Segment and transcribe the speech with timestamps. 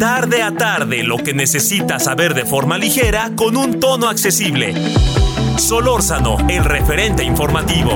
[0.00, 4.74] Tarde a tarde, lo que necesitas saber de forma ligera con un tono accesible.
[5.56, 7.92] Solórzano, el referente informativo.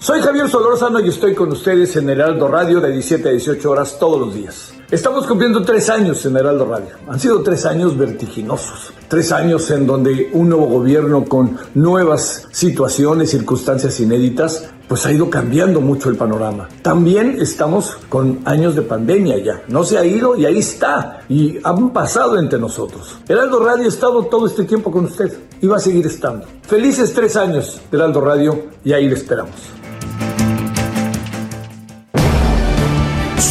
[0.00, 3.96] Soy Javier Solórzano y estoy con ustedes en Heraldo Radio de 17 a 18 horas
[4.00, 4.79] todos los días.
[4.90, 6.88] Estamos cumpliendo tres años en Heraldo Radio.
[7.06, 8.92] Han sido tres años vertiginosos.
[9.06, 15.30] Tres años en donde un nuevo gobierno con nuevas situaciones, circunstancias inéditas, pues ha ido
[15.30, 16.68] cambiando mucho el panorama.
[16.82, 19.62] También estamos con años de pandemia ya.
[19.68, 21.20] No se ha ido y ahí está.
[21.28, 23.16] Y han pasado entre nosotros.
[23.28, 26.46] Heraldo Radio ha estado todo este tiempo con usted y va a seguir estando.
[26.62, 29.79] Felices tres años Heraldo Radio y ahí le esperamos.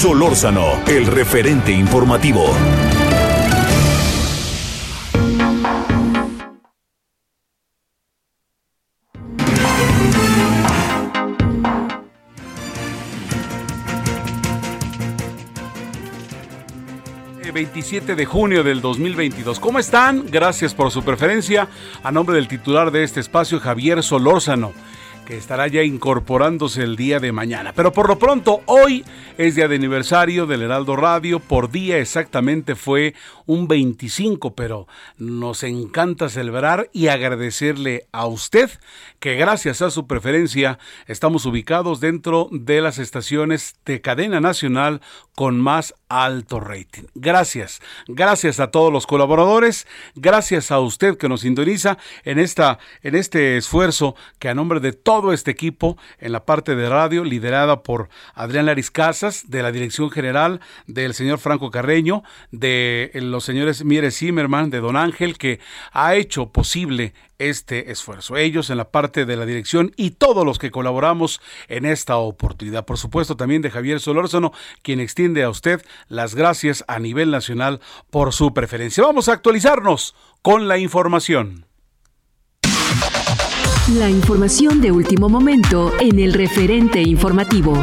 [0.02, 2.56] Solórzano, el referente informativo.
[17.52, 19.60] ...27 de junio del 2022.
[19.60, 20.26] ¿Cómo están?
[20.32, 21.68] Gracias por su preferencia.
[22.04, 24.72] A nombre del titular de este espacio, Javier Solórzano
[25.30, 27.72] que estará ya incorporándose el día de mañana.
[27.76, 29.06] Pero por lo pronto, hoy
[29.38, 31.40] es día de aniversario del Heraldo Radio.
[31.40, 33.14] Por día exactamente fue
[33.50, 38.70] un 25, pero nos encanta celebrar y agradecerle a usted
[39.20, 45.02] que gracias a su preferencia estamos ubicados dentro de las estaciones de cadena nacional
[45.34, 47.06] con más alto rating.
[47.16, 53.16] Gracias, gracias a todos los colaboradores, gracias a usted que nos sintoniza en esta en
[53.16, 57.82] este esfuerzo que a nombre de todo este equipo en la parte de radio, liderada
[57.82, 63.84] por Adrián Laris Casas, de la dirección general del señor Franco Carreño, de los señores
[63.84, 65.60] Mieres Zimmerman, de Don Ángel, que
[65.92, 68.38] ha hecho posible este esfuerzo.
[68.38, 72.86] Ellos en la parte de la dirección y todos los que colaboramos en esta oportunidad.
[72.86, 74.52] Por supuesto también de Javier Solórzano,
[74.82, 77.80] quien extiende a usted las gracias a nivel nacional
[78.10, 79.04] por su preferencia.
[79.04, 81.66] Vamos a actualizarnos con la información.
[83.98, 87.82] La información de último momento en el referente informativo.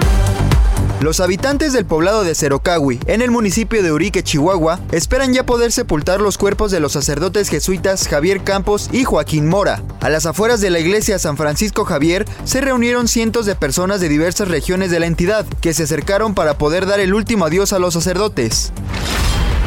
[1.00, 5.70] Los habitantes del poblado de Cerocahui, en el municipio de Urique, Chihuahua, esperan ya poder
[5.70, 9.82] sepultar los cuerpos de los sacerdotes jesuitas Javier Campos y Joaquín Mora.
[10.00, 14.08] A las afueras de la iglesia San Francisco Javier se reunieron cientos de personas de
[14.08, 17.78] diversas regiones de la entidad, que se acercaron para poder dar el último adiós a
[17.78, 18.72] los sacerdotes.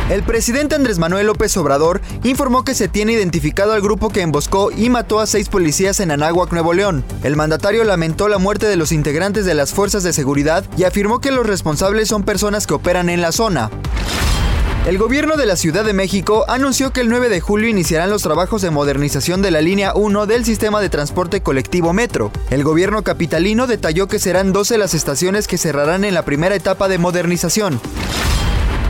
[0.10, 4.72] El presidente Andrés Manuel López Obrador informó que se tiene identificado al grupo que emboscó
[4.72, 7.06] y mató a seis policías en Anáhuac, Nuevo León.
[7.22, 11.22] El mandatario lamentó la muerte de los integrantes de las fuerzas de seguridad y afirmó
[11.22, 13.70] que los responsables son personas que operan en la zona.
[14.88, 18.24] El gobierno de la Ciudad de México anunció que el 9 de julio iniciarán los
[18.24, 22.32] trabajos de modernización de la línea 1 del sistema de transporte colectivo Metro.
[22.50, 26.88] El gobierno capitalino detalló que serán 12 las estaciones que cerrarán en la primera etapa
[26.88, 27.80] de modernización.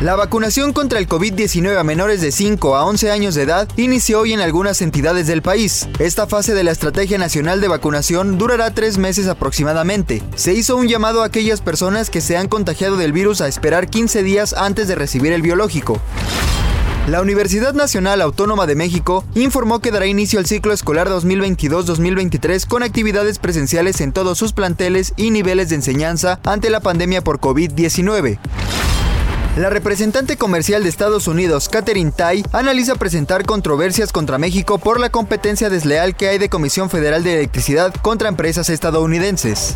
[0.01, 4.21] La vacunación contra el COVID-19 a menores de 5 a 11 años de edad inició
[4.21, 5.89] hoy en algunas entidades del país.
[5.99, 10.23] Esta fase de la Estrategia Nacional de Vacunación durará tres meses aproximadamente.
[10.35, 13.89] Se hizo un llamado a aquellas personas que se han contagiado del virus a esperar
[13.89, 15.99] 15 días antes de recibir el biológico.
[17.09, 22.83] La Universidad Nacional Autónoma de México informó que dará inicio al ciclo escolar 2022-2023 con
[22.83, 28.39] actividades presenciales en todos sus planteles y niveles de enseñanza ante la pandemia por COVID-19.
[29.59, 35.09] La representante comercial de Estados Unidos, Catherine Tai, analiza presentar controversias contra México por la
[35.09, 39.75] competencia desleal que hay de Comisión Federal de Electricidad contra empresas estadounidenses.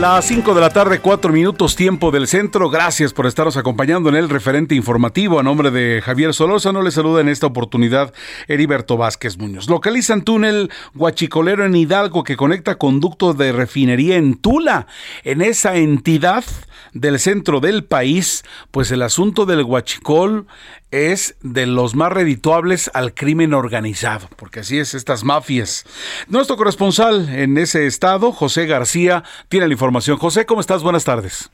[0.00, 2.70] Las 5 de la tarde, 4 minutos tiempo del centro.
[2.70, 5.38] Gracias por estaros acompañando en el referente informativo.
[5.38, 8.14] A nombre de Javier no le saluda en esta oportunidad
[8.48, 9.68] Heriberto Vázquez Muñoz.
[9.68, 14.86] Localizan túnel Guachicolero en Hidalgo que conecta conducto de refinería en Tula.
[15.22, 16.44] En esa entidad
[16.92, 20.46] del centro del país, pues el asunto del Guachicol
[20.90, 25.84] es de los más redituables al crimen organizado, porque así es estas mafias.
[26.28, 30.16] Nuestro corresponsal en ese estado, José García, tiene la información.
[30.16, 30.82] José, ¿cómo estás?
[30.82, 31.50] Buenas tardes.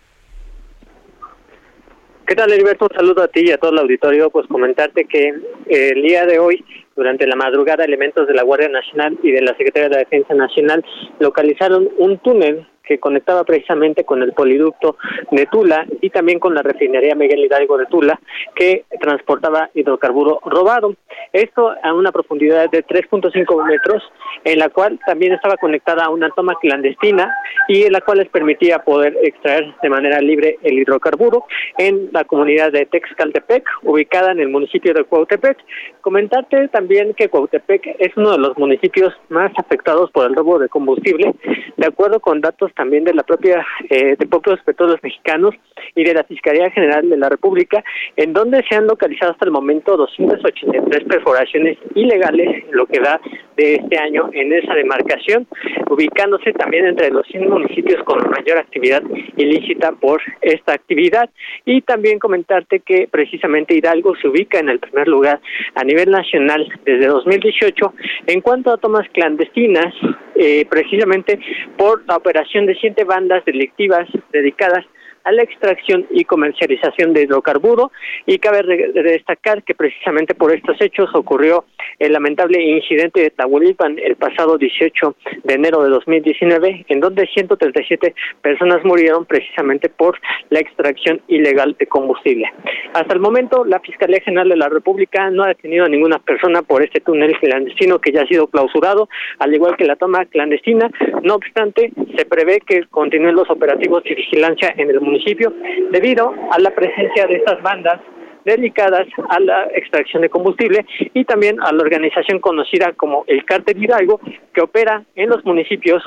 [2.27, 2.89] ¿Qué tal, Heriberto?
[2.91, 4.31] Un saludo a ti y a todo el auditorio.
[4.31, 6.65] Pues comentarte que eh, el día de hoy,
[6.97, 10.35] durante la madrugada, elementos de la Guardia Nacional y de la Secretaría de la Defensa
[10.35, 10.85] Nacional
[11.21, 14.97] localizaron un túnel que conectaba precisamente con el poliducto
[15.31, 18.19] de Tula y también con la refinería Miguel Hidalgo de Tula,
[18.55, 20.94] que transportaba hidrocarburo robado.
[21.33, 24.03] Esto a una profundidad de 3.5 metros,
[24.44, 27.31] en la cual también estaba conectada a una toma clandestina
[27.69, 31.44] y en la cual les permitía poder extraer de manera libre el hidrocarburo
[31.79, 35.59] en la comunidad de Texcaltepec, ubicada en el municipio de Cuautepec.
[36.00, 40.69] Comentarte también que Cuautepec es uno de los municipios más afectados por el robo de
[40.69, 41.35] combustible,
[41.77, 45.55] de acuerdo con datos también de la propia eh, de propios petróleos mexicanos
[45.94, 47.82] y de la Fiscalía General de la República,
[48.17, 53.20] en donde se han localizado hasta el momento 283 perforaciones ilegales, lo que da
[53.56, 55.46] de este año en esa demarcación,
[55.90, 59.02] ubicándose también entre los 100 municipios con mayor actividad
[59.37, 61.31] ilícita por esta actividad.
[61.64, 65.40] Y también comentarte que precisamente Hidalgo se ubica en el primer lugar
[65.75, 67.94] a nivel nacional desde 2018
[68.26, 69.94] en cuanto a tomas clandestinas,
[70.34, 71.38] eh, precisamente
[71.79, 74.85] por la operación de siete bandas delictivas dedicadas
[75.26, 77.90] a la extracción y comercialización de hidrocarburo
[78.26, 78.62] y cabe
[78.94, 81.64] destacar que precisamente por estos hechos ocurrió
[81.99, 88.14] el lamentable incidente de Tahuilipan el pasado 18 de enero de 2019 en donde 137
[88.40, 90.17] personas murieron precisamente por
[90.50, 92.46] la extracción ilegal de combustible.
[92.94, 96.62] Hasta el momento la Fiscalía General de la República no ha detenido a ninguna persona
[96.62, 99.08] por este túnel clandestino que ya ha sido clausurado,
[99.40, 100.88] al igual que la toma clandestina.
[101.22, 105.53] No obstante, se prevé que continúen los operativos y vigilancia en el municipio municipio
[105.91, 108.01] debido a la presencia de estas bandas
[108.45, 113.83] dedicadas a la extracción de combustible y también a la organización conocida como el Cártel
[113.83, 114.21] Hidalgo
[114.55, 116.03] que opera en los municipios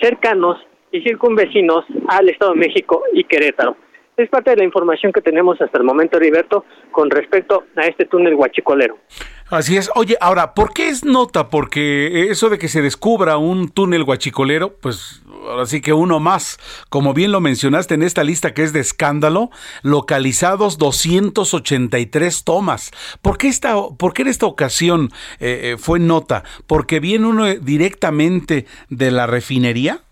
[0.00, 0.58] cercanos
[0.92, 3.76] y circunvecinos al Estado de México y Querétaro.
[4.16, 8.04] Es parte de la información que tenemos hasta el momento, Heriberto, con respecto a este
[8.04, 8.98] túnel huachicolero.
[9.50, 9.90] Así es.
[9.94, 11.50] Oye, ahora, ¿por qué es nota?
[11.50, 16.58] Porque eso de que se descubra un túnel guachicolero, pues ahora sí que uno más,
[16.88, 19.50] como bien lo mencionaste en esta lista que es de escándalo,
[19.82, 22.90] localizados 283 tomas.
[23.20, 25.10] ¿Por qué, esta, por qué en esta ocasión
[25.40, 26.44] eh, eh, fue nota?
[26.66, 30.04] ¿Porque viene uno directamente de la refinería?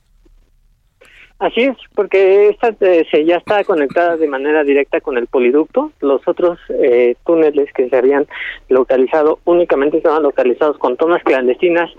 [1.42, 5.90] Así es, porque esta eh, se ya está conectada de manera directa con el poliducto.
[5.98, 8.28] Los otros eh, túneles que se habían
[8.68, 11.90] localizado únicamente estaban localizados con tomas clandestinas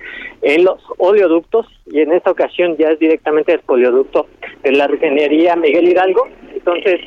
[0.44, 4.28] en los oleoductos y en esta ocasión ya es directamente el polioducto
[4.63, 6.25] de la refinería Miguel Hidalgo.
[6.54, 7.01] Entonces,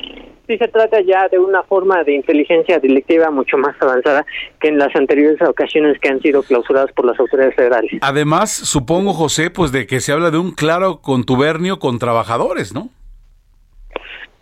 [0.47, 4.25] sí se trata ya de una forma de inteligencia delictiva mucho más avanzada
[4.59, 7.91] que en las anteriores ocasiones que han sido clausuradas por las autoridades federales.
[8.01, 12.89] Además, supongo, José, pues de que se habla de un claro contubernio con trabajadores, ¿no?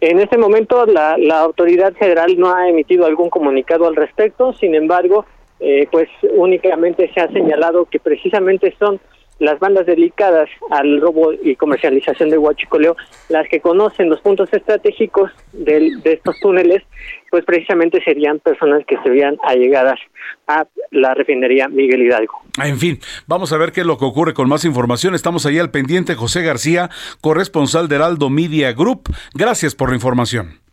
[0.01, 4.75] En este momento la, la autoridad federal no ha emitido algún comunicado al respecto, sin
[4.75, 5.25] embargo,
[5.59, 8.99] eh, pues únicamente se ha señalado que precisamente son
[9.39, 12.95] las bandas dedicadas al robo y comercialización de huachicoleo,
[13.29, 16.83] las que conocen los puntos estratégicos de, estos túneles,
[17.29, 19.99] pues precisamente serían personas que serían allegadas
[20.47, 22.33] a la refinería Miguel Hidalgo.
[22.63, 25.15] En fin, vamos a ver qué es lo que ocurre con más información.
[25.15, 26.89] Estamos ahí al pendiente, José García,
[27.21, 29.03] corresponsal de Heraldo Media Group.
[29.33, 30.64] Gracias por la información.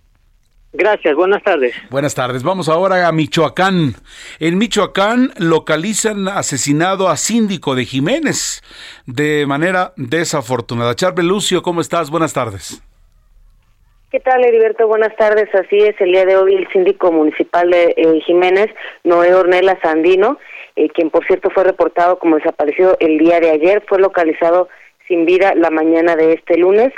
[0.72, 1.74] Gracias, buenas tardes.
[1.90, 2.42] Buenas tardes.
[2.42, 3.94] Vamos ahora a Michoacán.
[4.40, 8.62] En Michoacán localizan asesinado a síndico de Jiménez
[9.06, 10.94] de manera desafortunada.
[10.94, 12.10] Charbe Lucio, ¿cómo estás?
[12.10, 12.82] Buenas tardes.
[14.10, 14.86] ¿Qué tal, Heriberto?
[14.86, 15.48] Buenas tardes.
[15.54, 18.68] Así es, el día de hoy el síndico municipal de eh, Jiménez,
[19.04, 20.38] Noé Ornella Sandino,
[20.76, 24.68] eh, quien por cierto fue reportado como desaparecido el día de ayer, fue localizado
[25.12, 26.90] sin vida la mañana de este lunes.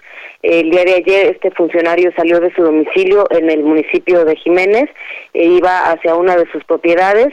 [0.42, 4.88] El día de ayer este funcionario salió de su domicilio en el municipio de Jiménez
[5.32, 7.32] e iba hacia una de sus propiedades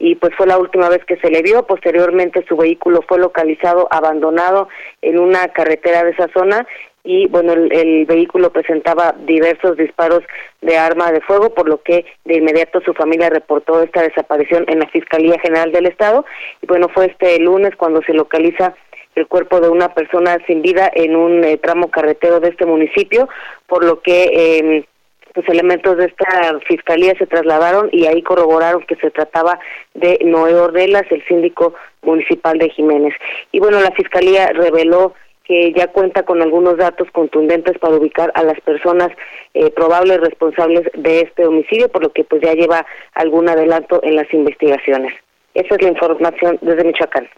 [0.00, 1.64] y pues fue la última vez que se le vio.
[1.64, 4.68] Posteriormente su vehículo fue localizado abandonado
[5.00, 6.66] en una carretera de esa zona
[7.04, 10.24] y bueno, el, el, vehículo presentaba diversos disparos
[10.60, 14.80] de arma de fuego, por lo que de inmediato su familia reportó esta desaparición en
[14.80, 16.24] la Fiscalía General del Estado
[16.60, 18.74] y bueno, fue este lunes cuando se localiza
[19.16, 23.28] el cuerpo de una persona sin vida en un eh, tramo carretero de este municipio,
[23.66, 24.86] por lo que eh,
[25.34, 29.58] los elementos de esta fiscalía se trasladaron y ahí corroboraron que se trataba
[29.94, 33.14] de Noé Ordelas, el síndico municipal de Jiménez.
[33.52, 38.42] Y bueno, la fiscalía reveló que ya cuenta con algunos datos contundentes para ubicar a
[38.42, 39.10] las personas
[39.54, 44.16] eh, probables responsables de este homicidio, por lo que pues ya lleva algún adelanto en
[44.16, 45.14] las investigaciones.
[45.54, 47.28] Esa es la información desde Michoacán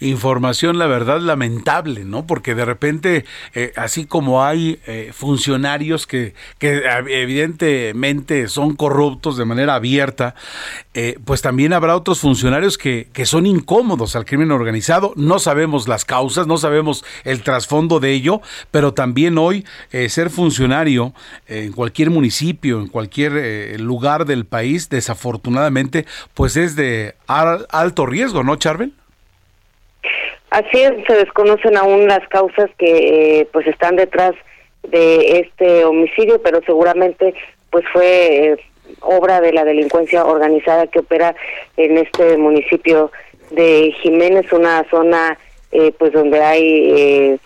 [0.00, 2.26] información, la verdad, lamentable, ¿no?
[2.26, 3.24] Porque de repente,
[3.54, 10.34] eh, así como hay eh, funcionarios que, que, evidentemente son corruptos de manera abierta,
[10.94, 15.12] eh, pues también habrá otros funcionarios que, que son incómodos al crimen organizado.
[15.16, 18.40] No sabemos las causas, no sabemos el trasfondo de ello,
[18.70, 19.64] pero también hoy
[20.08, 21.12] ser funcionario
[21.46, 28.56] en cualquier municipio, en cualquier lugar del país, desafortunadamente, pues es de alto riesgo, ¿no,
[28.56, 28.92] Charbel?
[30.50, 34.34] Así es, se desconocen aún las causas que eh, pues están detrás
[34.82, 37.34] de este homicidio, pero seguramente
[37.70, 38.56] pues fue eh,
[39.00, 41.34] obra de la delincuencia organizada que opera
[41.76, 43.12] en este municipio
[43.50, 45.38] de Jiménez, una zona
[45.70, 47.38] eh, pues donde hay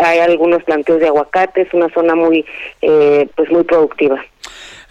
[0.00, 2.44] hay algunos planteos de aguacates, una zona muy
[2.80, 4.22] pues muy productiva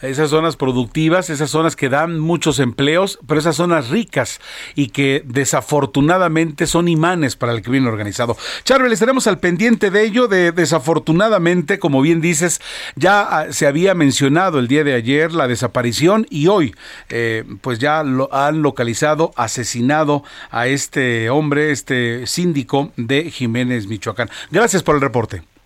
[0.01, 4.39] esas zonas productivas, esas zonas que dan muchos empleos, pero esas zonas ricas
[4.75, 8.37] y que desafortunadamente son imanes para el crimen organizado.
[8.63, 12.61] Charbel, estaremos al pendiente de ello, de desafortunadamente, como bien dices,
[12.95, 16.75] ya ah, se había mencionado el día de ayer la desaparición y hoy
[17.09, 24.29] eh, pues ya lo han localizado, asesinado a este hombre, este síndico de Jiménez, Michoacán.
[24.51, 25.56] Gracias por el reporte.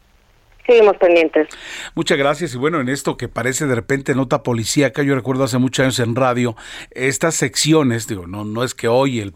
[0.72, 1.50] Seguimos pendientes.
[1.96, 2.54] Muchas gracias.
[2.54, 6.00] Y bueno, en esto que parece de repente nota policíaca, yo recuerdo hace muchos años
[6.00, 6.56] en radio,
[6.92, 9.34] estas secciones, digo, no, no es que hoy el,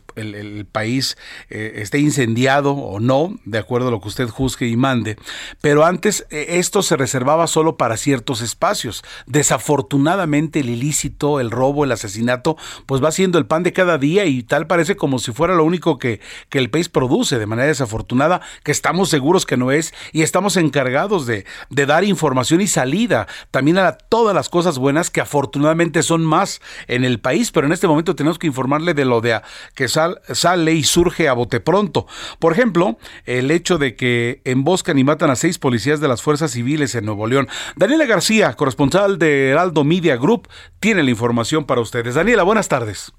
[0.71, 1.17] país
[1.49, 5.17] eh, esté incendiado o no, de acuerdo a lo que usted juzgue y mande,
[5.59, 9.03] pero antes eh, esto se reservaba solo para ciertos espacios.
[9.25, 14.25] Desafortunadamente el ilícito, el robo, el asesinato, pues va siendo el pan de cada día
[14.25, 17.67] y tal parece como si fuera lo único que, que el país produce de manera
[17.67, 23.27] desafortunada, que estamos seguros que no es y estamos encargados de, dar información y salida
[23.51, 27.73] también a todas las cosas buenas que afortunadamente son más en el país, pero en
[27.73, 29.39] este momento tenemos que informarle de lo de
[29.75, 32.07] que sale y surge a bote pronto.
[32.39, 36.51] Por ejemplo, el hecho de que emboscan y matan a seis policías de las fuerzas
[36.51, 37.47] civiles en Nuevo León.
[37.75, 40.47] Daniela García, corresponsal de Heraldo Media Group,
[40.79, 42.15] tiene la información para ustedes.
[42.15, 43.13] Daniela, buenas tardes.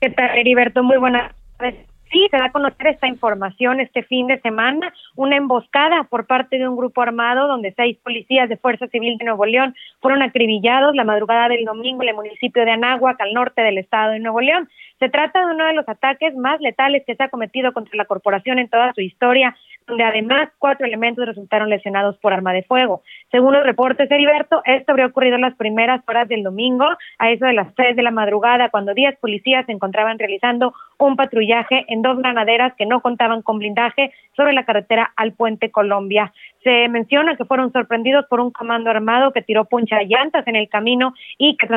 [0.00, 0.82] ¿Qué tal, Heriberto?
[0.82, 1.95] Muy buenas tardes.
[2.30, 6.66] Se da a conocer esta información este fin de semana, una emboscada por parte de
[6.66, 11.04] un grupo armado donde seis policías de Fuerza Civil de Nuevo León fueron acribillados la
[11.04, 14.68] madrugada del domingo en el municipio de Anáhuac, al norte del estado de Nuevo León.
[14.98, 18.06] Se trata de uno de los ataques más letales que se ha cometido contra la
[18.06, 19.54] corporación en toda su historia
[19.86, 23.02] donde además cuatro elementos resultaron lesionados por arma de fuego.
[23.30, 26.86] Según los reportes de Heriberto, esto habría ocurrido en las primeras horas del domingo,
[27.18, 31.16] a eso de las tres de la madrugada, cuando diez policías se encontraban realizando un
[31.16, 36.32] patrullaje en dos granaderas que no contaban con blindaje sobre la carretera al Puente Colombia.
[36.64, 40.68] Se menciona que fueron sorprendidos por un comando armado que tiró puncha llantas en el
[40.68, 41.68] camino y que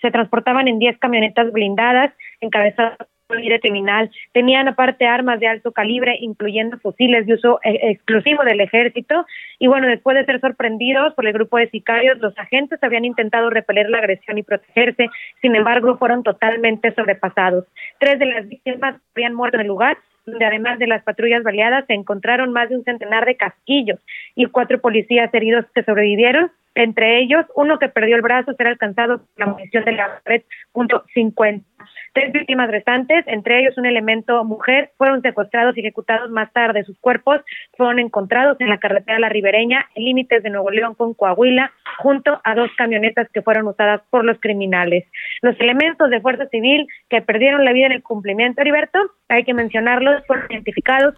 [0.00, 2.98] se transportaban en diez camionetas blindadas encabezadas
[3.36, 4.10] líder criminal.
[4.32, 9.26] Tenían aparte armas de alto calibre, incluyendo fusiles de uso eh, exclusivo del ejército.
[9.58, 13.50] Y bueno, después de ser sorprendidos por el grupo de sicarios, los agentes habían intentado
[13.50, 15.08] repeler la agresión y protegerse.
[15.42, 17.64] Sin embargo, fueron totalmente sobrepasados.
[17.98, 21.86] Tres de las víctimas habían muerto en el lugar donde además de las patrullas baleadas
[21.86, 23.98] se encontraron más de un centenar de casquillos
[24.34, 29.18] y cuatro policías heridos que sobrevivieron, entre ellos uno que perdió el brazo será alcanzado
[29.18, 30.42] por la munición de la red
[30.72, 31.66] punto cincuenta.
[32.14, 36.84] Tres víctimas restantes, entre ellos un elemento mujer, fueron secuestrados y ejecutados más tarde.
[36.84, 37.40] Sus cuerpos
[37.76, 42.40] fueron encontrados en la carretera La Ribereña, en límites de Nuevo León con Coahuila, junto
[42.44, 45.04] a dos camionetas que fueron usadas por los criminales.
[45.42, 48.98] Los elementos de Fuerza Civil que perdieron la vida en el cumplimiento, Heriberto,
[49.28, 51.14] hay que mencionarlos, fueron identificados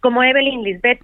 [0.00, 1.00] como Evelyn Lisbeth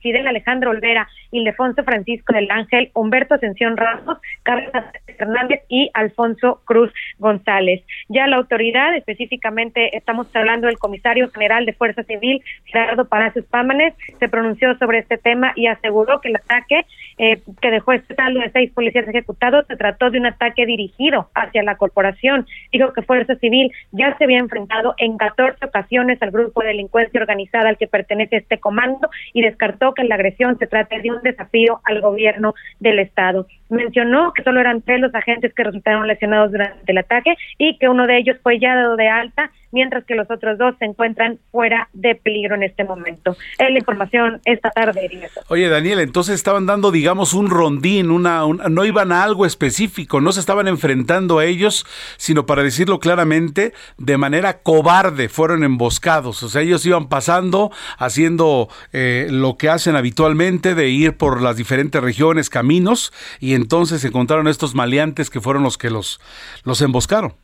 [0.00, 4.72] Fidel Alejandro Olvera, Ildefonso Francisco del Ángel, Humberto Ascensión Ramos, Carlos
[5.06, 7.82] Hernández y Alfonso Cruz González.
[8.08, 13.94] Ya la autoridad, específicamente estamos hablando del comisario general de Fuerza Civil, Gerardo Palacios Pámanes,
[14.18, 16.86] se pronunció sobre este tema y aseguró que el ataque
[17.18, 21.30] eh, que dejó este saldo de seis policías ejecutados se trató de un ataque dirigido
[21.34, 22.46] hacia la corporación.
[22.72, 27.20] Dijo que Fuerza Civil ya se había enfrentado en 14 ocasiones al grupo de delincuencia
[27.20, 31.22] organizada al que pertenece este comando y descartó que la agresión se trate de un
[31.22, 33.46] desafío al gobierno del Estado.
[33.68, 37.88] Mencionó que solo eran tres los agentes que resultaron lesionados durante el ataque y que
[37.88, 41.38] uno de ellos fue ya dado de alta mientras que los otros dos se encuentran
[41.50, 43.36] fuera de peligro en este momento.
[43.58, 45.28] Es la información esta tarde.
[45.48, 50.32] Oye, Daniel, entonces estaban dando, digamos, un rondín, una, no iban a algo específico, no
[50.32, 56.42] se estaban enfrentando a ellos, sino para decirlo claramente, de manera cobarde fueron emboscados.
[56.42, 61.56] O sea, ellos iban pasando, haciendo eh, lo que hacen habitualmente de ir por las
[61.56, 66.20] diferentes regiones, caminos, y entonces encontraron estos maleantes que fueron los que los,
[66.64, 67.34] los emboscaron.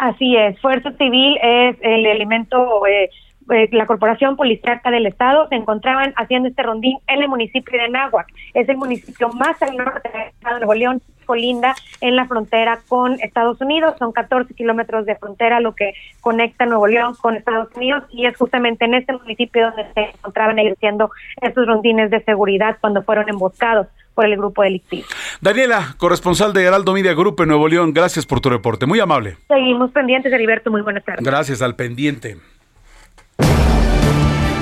[0.00, 3.10] Así es, Fuerza Civil es el elemento, eh,
[3.50, 7.90] eh, la Corporación Policíaca del Estado se encontraban haciendo este rondín en el municipio de
[7.90, 8.26] Náhuac.
[8.54, 12.80] Es el municipio más al norte del Estado de Nuevo León, colinda en la frontera
[12.88, 13.96] con Estados Unidos.
[13.98, 15.92] Son 14 kilómetros de frontera lo que
[16.22, 20.58] conecta Nuevo León con Estados Unidos y es justamente en este municipio donde se encontraban
[20.58, 21.10] ejerciendo
[21.42, 23.86] estos rondines de seguridad cuando fueron emboscados
[24.20, 25.06] por el grupo delictivo.
[25.40, 29.38] Daniela, corresponsal de Heraldo Media Group en Nuevo León, gracias por tu reporte, muy amable.
[29.48, 31.24] Seguimos pendientes, Heriberto, muy buenas tardes.
[31.24, 32.36] Gracias al pendiente.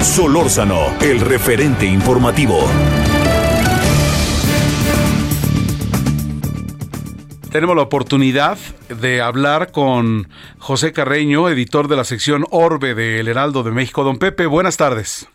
[0.01, 2.61] Solórzano, el referente informativo.
[7.51, 8.59] Tenemos la oportunidad
[9.01, 14.05] de hablar con José Carreño, editor de la sección Orbe de El Heraldo de México.
[14.05, 15.29] Don Pepe, buenas tardes.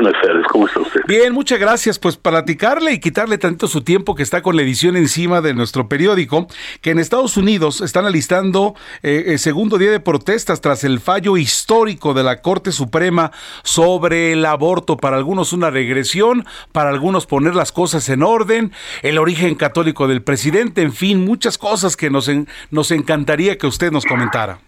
[0.00, 1.00] Buenas tardes, ¿cómo está usted?
[1.08, 1.98] Bien, muchas gracias.
[1.98, 5.88] Pues platicarle y quitarle tanto su tiempo que está con la edición encima de nuestro
[5.88, 6.46] periódico,
[6.82, 11.36] que en Estados Unidos están alistando eh, el segundo día de protestas tras el fallo
[11.36, 13.32] histórico de la Corte Suprema
[13.64, 14.96] sobre el aborto.
[14.98, 18.70] Para algunos una regresión, para algunos poner las cosas en orden,
[19.02, 22.30] el origen católico del presidente, en fin, muchas cosas que nos,
[22.70, 24.60] nos encantaría que usted nos comentara.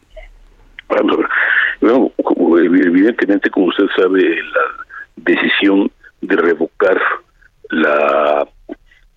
[0.88, 2.10] Bueno,
[2.58, 5.90] evidentemente, como usted sabe, la decisión
[6.21, 7.00] de revocar
[7.71, 8.47] la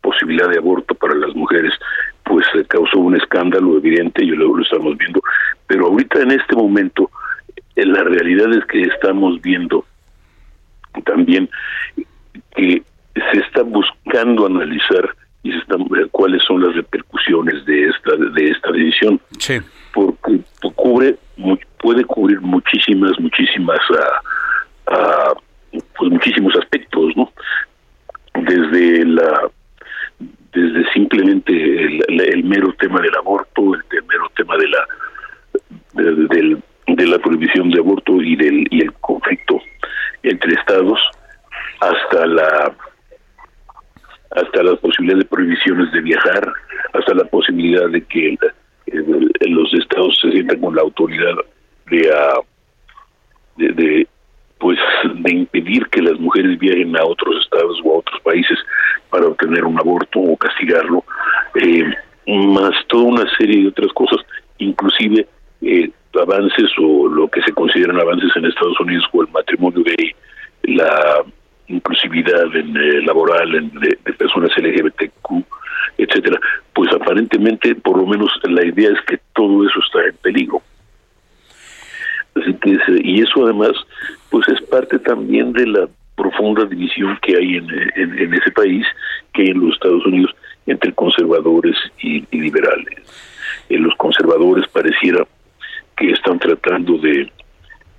[0.02, 1.74] posibilidad de aborto para las mujeres,
[2.24, 5.22] pues causó un escándalo evidente, y luego lo estamos viendo,
[5.68, 7.10] pero ahorita en este momento
[7.76, 9.86] eh, la realidad es que estamos viendo
[11.06, 11.50] también
[12.56, 12.84] que
[13.16, 15.10] se está buscando analizar
[15.44, 19.60] y se están cuáles son las repercusiones de esta de esta decisión sí.
[19.94, 20.40] porque
[20.75, 21.18] cubre
[21.79, 25.40] puede cubrir muchísimas muchísimas uh,
[25.98, 27.31] pues muchísimos aspectos, ¿no?
[28.36, 29.50] Desde la
[30.53, 34.88] desde simplemente el, mero tema del aborto, el, mero tema de la
[35.94, 36.57] de,
[36.88, 39.59] de, la prohibición de aborto y del y el conflicto
[40.22, 41.00] entre estados
[41.81, 42.75] hasta la
[44.36, 46.53] hasta la posibilidad de prohibiciones de viajar,
[46.94, 48.38] hasta la posibilidad de que
[49.48, 51.36] los estados se sientan con la autoridad
[51.90, 52.40] de, ah,
[53.57, 54.07] de,
[54.64, 54.80] pues
[55.16, 58.58] de impedir que las mujeres viajen a otros estados o a otros países
[59.10, 61.04] para obtener un aborto o castigarlo,
[61.56, 61.84] eh,
[62.26, 64.26] más toda una serie de otras cosas,
[64.60, 65.28] inclusive
[65.64, 70.16] eh, avances o lo que se consideran avances en Estados Unidos o el matrimonio gay,
[70.64, 71.26] la
[71.68, 75.44] inclusividad en, eh, laboral en, de, personas LGBTQ,
[75.98, 76.40] etcétera,
[76.74, 80.62] pues aparentemente, por lo menos la idea es que todo eso está en peligro.
[82.36, 83.74] Así que, y eso además,
[84.33, 88.83] pues es parte también de la profunda división que hay en, ese país,
[89.31, 92.98] que hay en los Estados Unidos, entre conservadores y, liberales.
[93.69, 95.24] Eh, los conservadores pareciera
[95.96, 97.31] que están tratando de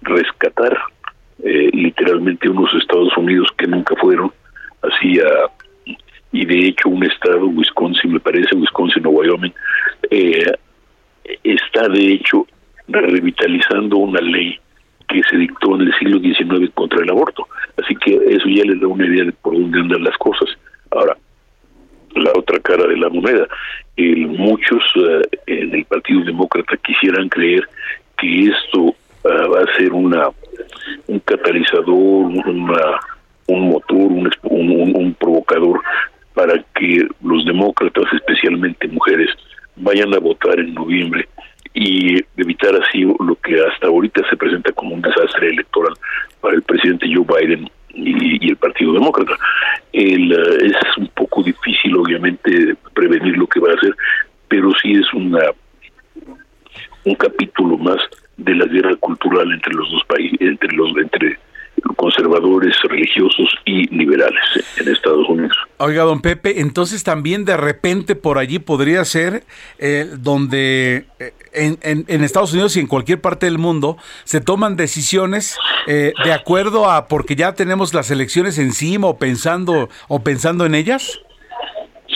[0.03, 0.77] rescatar
[1.45, 4.33] eh, literalmente unos Estados Unidos que nunca fueron,
[4.83, 5.21] así
[6.33, 9.55] y de hecho un estado, Wisconsin me parece, Wisconsin o Wyoming,
[10.11, 10.53] eh,
[11.45, 12.45] está de hecho
[12.89, 14.59] revitalizando una ley
[15.15, 17.47] que se dictó en el siglo XIX contra el aborto.
[17.81, 20.49] Así que eso ya les da una idea de por dónde andan las cosas.
[20.91, 21.17] Ahora,
[22.17, 23.47] la otra cara de la moneda.
[23.97, 27.69] muchos eh, en el Partido Demócrata quisieran creer
[28.19, 30.31] que esto ah, va a ser una
[31.07, 33.01] un catalizador, una,
[33.47, 35.81] un motor, un, un, un provocador
[36.35, 39.31] para que los demócratas, especialmente mujeres,
[39.77, 41.29] vayan a votar en noviembre
[41.75, 45.95] y evitar así lo que hasta ahorita se presenta como un desastre electoral
[46.41, 49.37] para el presidente Joe Biden y, el Partido Demócrata.
[49.93, 53.95] El, eh, es un poco difícil, obviamente, prevenir lo que va a hacer,
[54.49, 55.41] pero sí es una
[57.05, 57.99] un capítulo más
[58.37, 61.39] de la guerra cultural entre los dos países, entre los entre
[61.97, 64.43] conservadores, religiosos y liberales
[64.79, 65.57] en Estados Unidos.
[65.79, 69.45] Oiga, don Pepe, entonces también de repente por allí podría ser
[69.79, 74.77] eh, donde eh, en, en, Estados Unidos y en cualquier parte del mundo se toman
[74.77, 80.67] decisiones eh, de acuerdo a porque ya tenemos las elecciones encima o pensando o pensando
[80.67, 81.21] en ellas.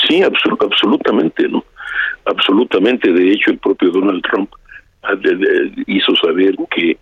[0.08, 1.64] Sí, absolutamente, ¿no?
[2.24, 3.12] Absolutamente.
[3.12, 4.50] De hecho, el propio Donald Trump
[5.86, 6.98] hizo saber que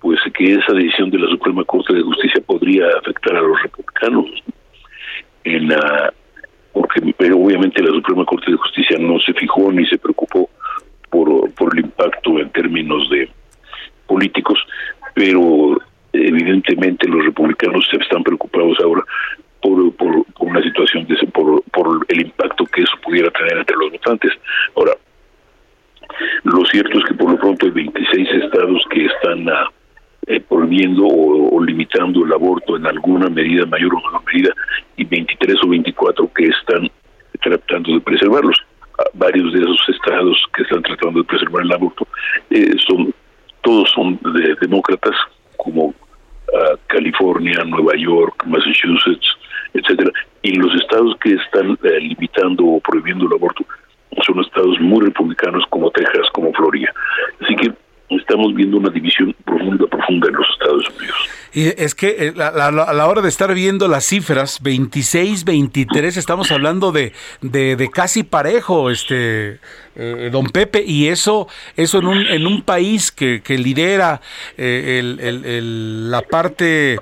[0.00, 4.26] pues que esa decisión de la Suprema Corte de Justicia podría afectar a los republicanos
[5.44, 6.12] en la
[6.72, 10.48] porque pero obviamente la Suprema Corte de Justicia no se fijó ni se preocupó
[11.10, 13.28] por, por el impacto en términos de
[14.06, 14.58] políticos,
[15.14, 15.78] pero
[16.12, 19.02] evidentemente los republicanos se están preocupados ahora
[19.60, 23.90] por, por, una situación de por, por el impacto que eso pudiera tener entre los
[23.90, 24.32] votantes.
[24.76, 24.92] Ahora,
[26.44, 29.68] lo cierto es que por lo pronto hay 26 estados que están ah,
[30.28, 34.52] eh, prohibiendo o, limitando el aborto en alguna medida, mayor o menor medida,
[34.96, 36.90] y 23 o 24 que están
[37.40, 38.58] tratando de preservarlos.
[38.98, 42.06] Ah, varios de esos estados que están tratando de preservar el aborto
[42.50, 43.14] eh, son
[43.62, 44.18] todos son
[44.60, 45.14] demócratas
[45.56, 45.94] como
[46.54, 49.28] ah, California, Nueva York, Massachusetts,
[49.72, 50.10] etcétera,
[50.42, 53.64] y los estados que están eh, limitando o prohibiendo el aborto
[54.26, 56.92] son estados muy republicanos como Texas, como Florida.
[57.40, 57.72] Así que
[58.10, 61.16] estamos viendo una división profunda, profunda en los Estados Unidos.
[61.52, 66.52] Y es que eh, a la, hora de estar viendo las cifras, 26, 23, estamos
[66.52, 69.58] hablando de, de, casi parejo, este
[69.96, 74.20] eh, don Pepe, y eso, eso en un, en un país que, que lidera
[74.56, 76.98] eh, el, la parte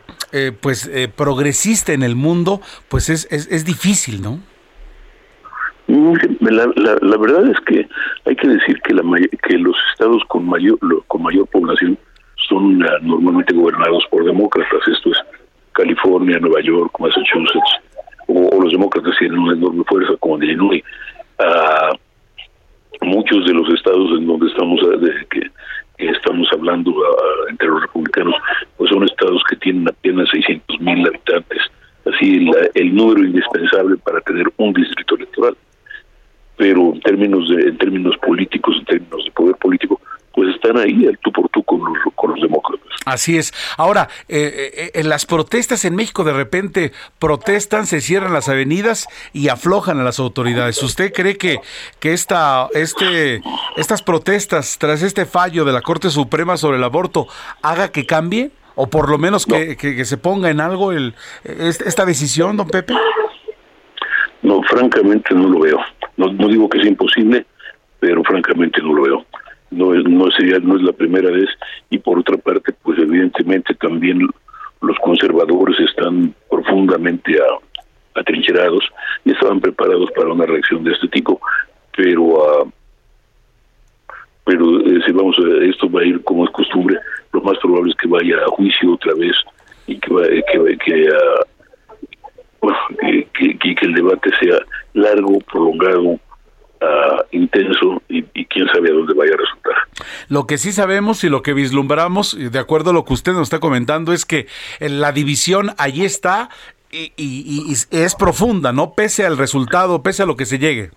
[0.61, 4.41] pues progresista en el mundo, pues es, es, es difícil, ¿no?
[5.89, 7.86] La, la, verdad es que
[8.27, 9.03] hay que decir que, la,
[9.49, 11.97] que los estados con mayor, con mayor población
[12.49, 14.81] son ah, normalmente gobernados por demócratas.
[14.89, 15.19] Esto es
[15.73, 17.71] California, Nueva York, Massachusetts,
[18.27, 20.83] o, los demócratas tienen una enorme fuerza como en Illinois.
[21.39, 21.91] Ah,
[23.03, 25.51] muchos de los estados en donde estamos ah, de, que,
[25.99, 26.93] estamos hablando
[27.49, 28.35] entre los republicanos
[28.77, 31.59] pues son estados que tienen apenas 600 mil habitantes
[32.05, 35.57] así el número indispensable para tener un distrito electoral
[36.57, 40.01] pero en términos de en términos políticos, en términos de poder político,
[40.37, 42.87] pues están ahí al tú por tú con los, con los demócratas.
[43.07, 43.55] Así es.
[43.79, 49.09] Ahora, eh, eh, en las protestas en México de repente protestan, se cierran las avenidas
[49.33, 50.83] y aflojan a las autoridades.
[50.83, 51.61] ¿Usted cree que,
[52.01, 53.41] que esta, este,
[53.77, 57.29] estas protestas tras este fallo de la Corte Suprema sobre el aborto
[57.63, 58.51] haga que cambie?
[58.75, 61.15] ¿O por lo menos que, que, se ponga en algo el,
[61.45, 62.93] esta decisión, don Pepe?
[64.43, 65.79] No, francamente no lo veo.
[66.17, 67.47] No, no digo que sea imposible,
[68.01, 69.27] pero francamente no lo veo.
[69.71, 71.49] No es, no sería, no es la primera vez
[71.91, 74.21] y por otra parte, pues evidentemente también
[74.81, 77.37] los conservadores están profundamente
[78.15, 78.85] atrincherados
[79.25, 81.41] y estaban preparados para una reacción de este tipo,
[81.97, 82.73] pero uh,
[84.47, 86.97] pero eh, si vamos a, esto va a ir como es costumbre,
[87.33, 89.35] lo más probable es que vaya a juicio otra vez
[89.89, 91.09] y que va, que, que,
[93.01, 94.59] que, que, que el debate sea
[94.95, 96.19] largo, prolongado,
[96.81, 99.75] ah, intenso y, quién sabe a dónde vaya a resultar.
[100.29, 103.43] Lo que sí sabemos y lo que vislumbramos, de acuerdo a lo que usted nos
[103.43, 104.47] está comentando, es que
[104.81, 106.49] la división allí está
[106.91, 108.95] y, es profunda, ¿no?
[108.95, 110.91] Pese al resultado, pese a lo que se llegue.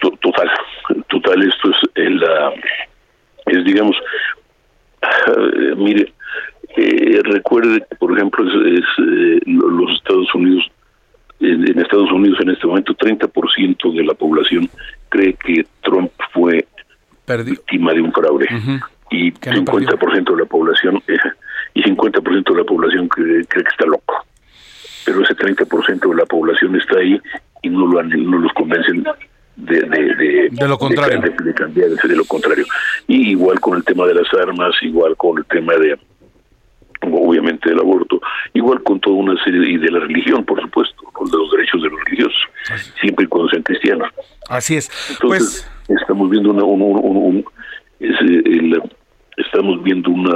[0.00, 0.50] Total,
[1.08, 2.22] total, esto es el,
[3.46, 3.96] es digamos,
[5.02, 6.12] uh, mire,
[6.80, 10.70] eh, recuerde que, por ejemplo, es, eh, los Estados Unidos
[11.40, 14.68] en, Estados Unidos en este momento 30% de la población
[15.08, 16.66] cree que Trump fue
[17.44, 18.46] víctima de un fraude
[19.10, 21.16] y 50% de la población eh,
[21.74, 24.24] y 50% de la población cree, que está loco.
[25.04, 27.20] Pero ese 30% de la población está ahí
[27.62, 29.04] y no lo no los convencen
[29.56, 31.20] de, de, de, lo contrario.
[31.20, 32.64] De, cambiar, de lo contrario.
[33.08, 35.98] Y igual con el tema de las armas, igual con el tema de
[37.02, 38.20] obviamente del aborto,
[38.54, 41.90] igual con toda una serie, y de la religión, por supuesto, con los derechos de
[41.90, 42.40] los religiosos,
[43.00, 44.08] siempre y cuando sean cristianos.
[44.48, 44.90] Así es.
[45.10, 47.44] Entonces, pues, estamos viendo una, un,
[49.36, 50.34] estamos viendo una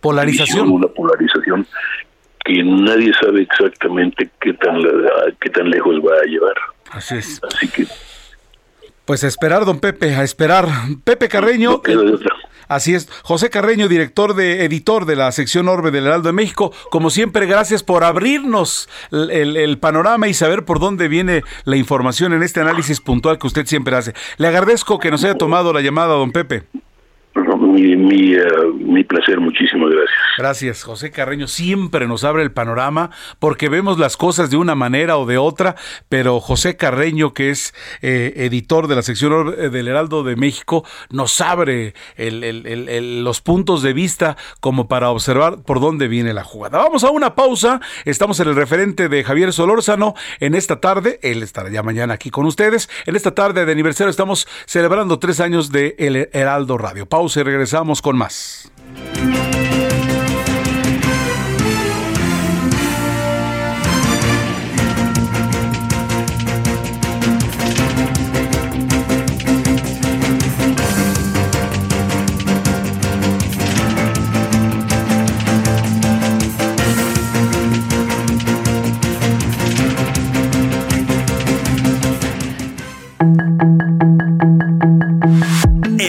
[0.00, 1.66] polarización, una polarización
[2.44, 4.82] que nadie sabe exactamente qué tan
[5.40, 6.54] qué tan lejos va a llevar.
[6.90, 7.40] Así es.
[7.44, 7.86] Así que
[9.04, 10.66] pues a esperar, don Pepe, a esperar.
[11.04, 11.82] Pepe Carreño.
[12.72, 13.06] Así es.
[13.22, 16.72] José Carreño, director de editor de la sección Orbe del Heraldo de México.
[16.90, 22.42] Como siempre, gracias por abrirnos el, panorama y saber por dónde viene la información en
[22.42, 24.14] este análisis puntual que usted siempre hace.
[24.38, 26.62] Le agradezco que nos haya tomado la llamada, don Pepe.
[27.34, 30.18] Mi, mi, eh, mi placer, muchísimas gracias.
[30.38, 31.46] Gracias, José Carreño.
[31.46, 35.76] Siempre nos abre el panorama porque vemos las cosas de una manera o de otra,
[36.08, 41.40] pero José Carreño, que es eh, editor de la sección del Heraldo de México, nos
[41.40, 46.78] abre los puntos de vista como para observar por dónde viene la jugada.
[46.78, 47.80] Vamos a una pausa.
[48.04, 51.20] Estamos en el referente de Javier Solórzano en esta tarde.
[51.22, 52.88] Él estará ya mañana aquí con ustedes.
[53.06, 57.06] En esta tarde de aniversario estamos celebrando tres años de El Heraldo Radio.
[57.06, 58.70] Pausa y regresamos con más.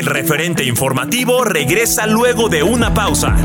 [0.05, 3.35] Referente informativo regresa luego de una pausa.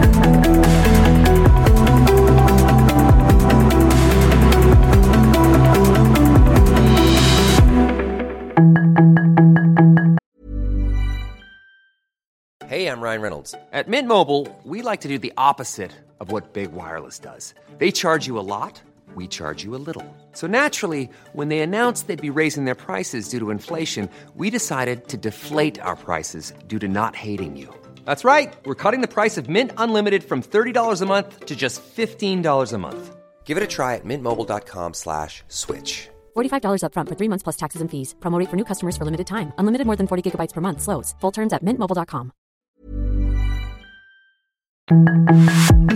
[12.68, 13.55] Hey, I'm Ryan Reynolds.
[13.73, 17.55] At Mint Mobile, we like to do the opposite of what Big Wireless does.
[17.79, 18.83] They charge you a lot
[19.18, 20.05] we charge you a little.
[20.38, 25.09] So naturally, when they announced they'd be raising their prices due to inflation, we decided
[25.09, 27.74] to deflate our prices due to not hating you.
[28.05, 28.55] That's right.
[28.64, 32.79] We're cutting the price of Mint Unlimited from $30 a month to just $15 a
[32.79, 33.16] month.
[33.44, 36.09] Give it a try at mintmobile.com slash switch.
[36.37, 38.14] $45 upfront for three months plus taxes and fees.
[38.20, 39.53] Promo for new customers for limited time.
[39.59, 40.81] Unlimited more than 40 gigabytes per month.
[40.81, 41.16] Slows.
[41.20, 42.31] Full terms at mintmobile.com.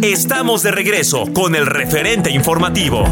[0.03, 3.05] Estamos de regreso con el referente informativo.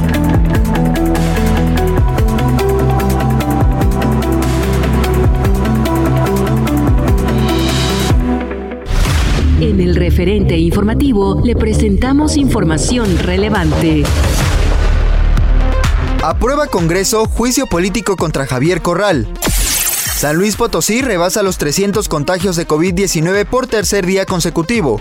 [9.80, 14.04] El referente informativo le presentamos información relevante.
[16.22, 19.26] Aprueba Congreso juicio político contra Javier Corral.
[20.18, 25.00] San Luis Potosí rebasa los 300 contagios de COVID-19 por tercer día consecutivo.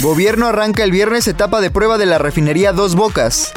[0.00, 3.52] Gobierno arranca el viernes etapa de prueba de la refinería Dos Bocas.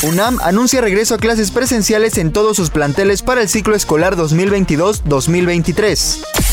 [0.00, 6.47] UNAM anuncia regreso a clases presenciales en todos sus planteles para el ciclo escolar 2022-2023.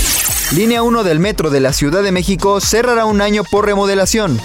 [0.51, 4.39] Línea 1 del metro de la Ciudad de México cerrará un año por remodelación.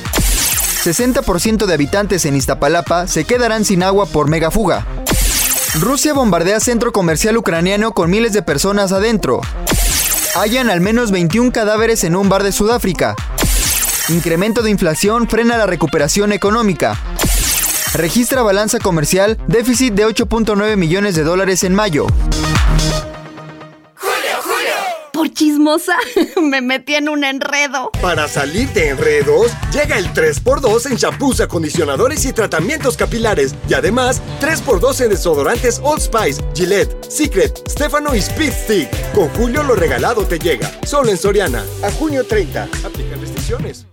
[0.83, 4.87] 60% de habitantes en Iztapalapa se quedarán sin agua por megafuga.
[5.79, 9.43] Rusia bombardea centro comercial ucraniano con miles de personas adentro.
[10.35, 13.15] Hallan al menos 21 cadáveres en un bar de Sudáfrica.
[14.09, 16.99] Incremento de inflación frena la recuperación económica.
[17.93, 22.07] Registra balanza comercial déficit de 8.9 millones de dólares en mayo.
[25.21, 25.99] Por chismosa,
[26.41, 27.91] me metí en un enredo.
[28.01, 33.55] Para salir de enredos, llega el 3x2 en shampoos, acondicionadores y tratamientos capilares.
[33.69, 39.13] Y además, 3x2 en desodorantes Old Spice, Gillette, Secret, Stefano y Speed Stick.
[39.13, 40.73] Con Julio lo regalado te llega.
[40.87, 41.67] Solo en Soriana.
[41.83, 42.63] A junio 30.
[42.83, 43.90] Aplican restricciones.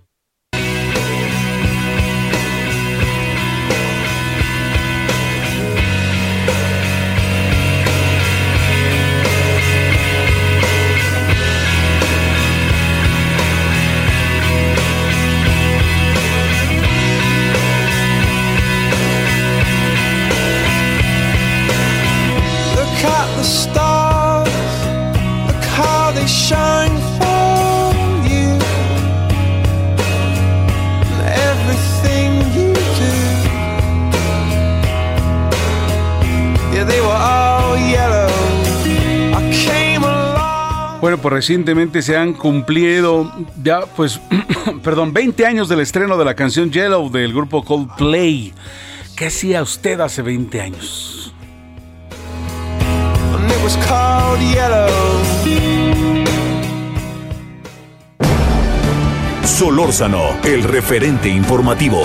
[41.38, 44.20] Recientemente se han cumplido ya, pues,
[44.84, 48.56] perdón, 20 años del estreno de la canción Yellow del grupo Coldplay.
[49.16, 51.36] ¿Qué hacía usted hace 20 años?
[59.44, 62.02] Solórzano, el referente informativo.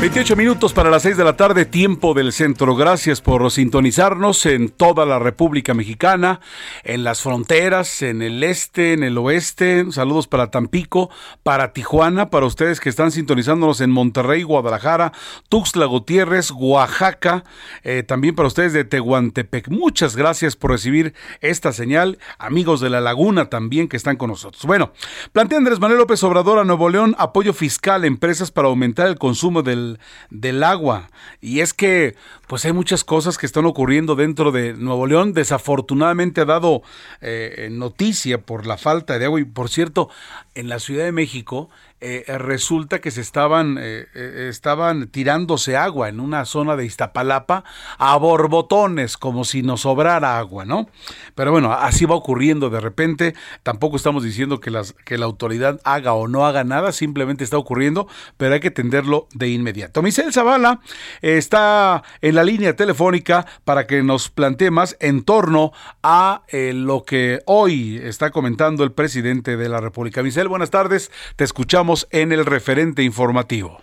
[0.00, 2.74] 28 minutos para las 6 de la tarde, tiempo del centro.
[2.74, 6.40] Gracias por sintonizarnos en toda la República Mexicana,
[6.84, 9.84] en las fronteras, en el este, en el oeste.
[9.92, 11.10] Saludos para Tampico,
[11.42, 15.12] para Tijuana, para ustedes que están sintonizándonos en Monterrey, Guadalajara,
[15.50, 17.44] Tuxtla Gutiérrez, Oaxaca,
[17.82, 19.68] eh, también para ustedes de Tehuantepec.
[19.68, 22.18] Muchas gracias por recibir esta señal.
[22.38, 24.64] Amigos de la Laguna también que están con nosotros.
[24.64, 24.92] Bueno,
[25.32, 29.18] plantea Andrés Manuel López Obrador a Nuevo León apoyo fiscal a empresas para aumentar el
[29.18, 29.89] consumo del
[30.30, 31.10] del agua.
[31.40, 35.32] Y es que, pues hay muchas cosas que están ocurriendo dentro de Nuevo León.
[35.32, 36.82] Desafortunadamente ha dado
[37.20, 39.40] eh, noticia por la falta de agua.
[39.40, 40.10] Y por cierto,
[40.54, 41.70] en la Ciudad de México
[42.02, 47.62] eh, resulta que se estaban, eh, eh, estaban tirándose agua en una zona de Iztapalapa
[47.98, 50.88] a borbotones, como si nos sobrara agua, ¿no?
[51.34, 53.34] Pero bueno, así va ocurriendo de repente.
[53.62, 57.58] Tampoco estamos diciendo que, las, que la autoridad haga o no haga nada, simplemente está
[57.58, 58.08] ocurriendo,
[58.38, 60.00] pero hay que atenderlo de inmediato.
[60.00, 60.80] Michelle Zavala
[61.20, 67.42] está en la línea telefónica para que nos plantee más en torno a lo que
[67.44, 70.22] hoy está comentando el presidente de la República.
[70.22, 73.78] Michelle, buenas tardes, te escuchamos en el referente informativo.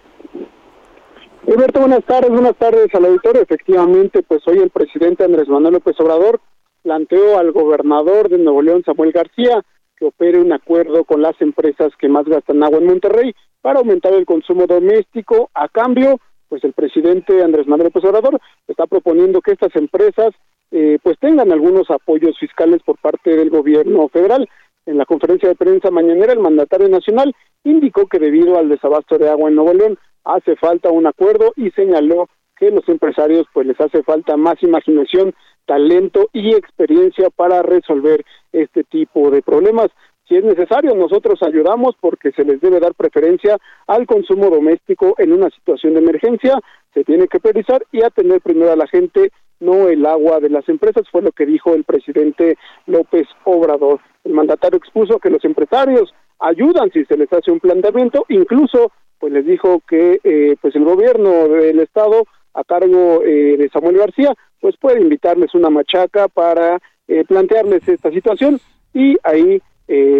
[1.47, 3.41] Alberto, buenas tardes, buenas tardes al auditorio.
[3.41, 6.39] Efectivamente, pues hoy el presidente Andrés Manuel López Obrador
[6.83, 9.63] planteó al gobernador de Nuevo León, Samuel García,
[9.97, 14.13] que opere un acuerdo con las empresas que más gastan agua en Monterrey para aumentar
[14.13, 15.49] el consumo doméstico.
[15.53, 20.33] A cambio, pues el presidente Andrés Manuel López Obrador está proponiendo que estas empresas
[20.71, 24.47] eh, pues tengan algunos apoyos fiscales por parte del gobierno federal.
[24.87, 29.29] En la conferencia de prensa mañanera, el mandatario nacional indicó que debido al desabasto de
[29.29, 33.79] agua en Nuevo León hace falta un acuerdo y señaló que los empresarios pues les
[33.81, 38.23] hace falta más imaginación, talento y experiencia para resolver
[38.53, 39.89] este tipo de problemas.
[40.25, 45.33] Si es necesario, nosotros ayudamos porque se les debe dar preferencia al consumo doméstico en
[45.33, 46.61] una situación de emergencia,
[46.93, 50.67] se tiene que priorizar y atender primero a la gente, no el agua de las
[50.69, 53.99] empresas, fue lo que dijo el presidente López Obrador.
[54.27, 59.31] El mandatario expuso que los empresarios ayudan si se les hace un planteamiento, incluso pues
[59.31, 64.33] les dijo que eh, pues el gobierno del estado a cargo eh, de Samuel García
[64.59, 68.59] pues puede invitarles una machaca para eh, plantearles esta situación
[68.93, 69.61] y ahí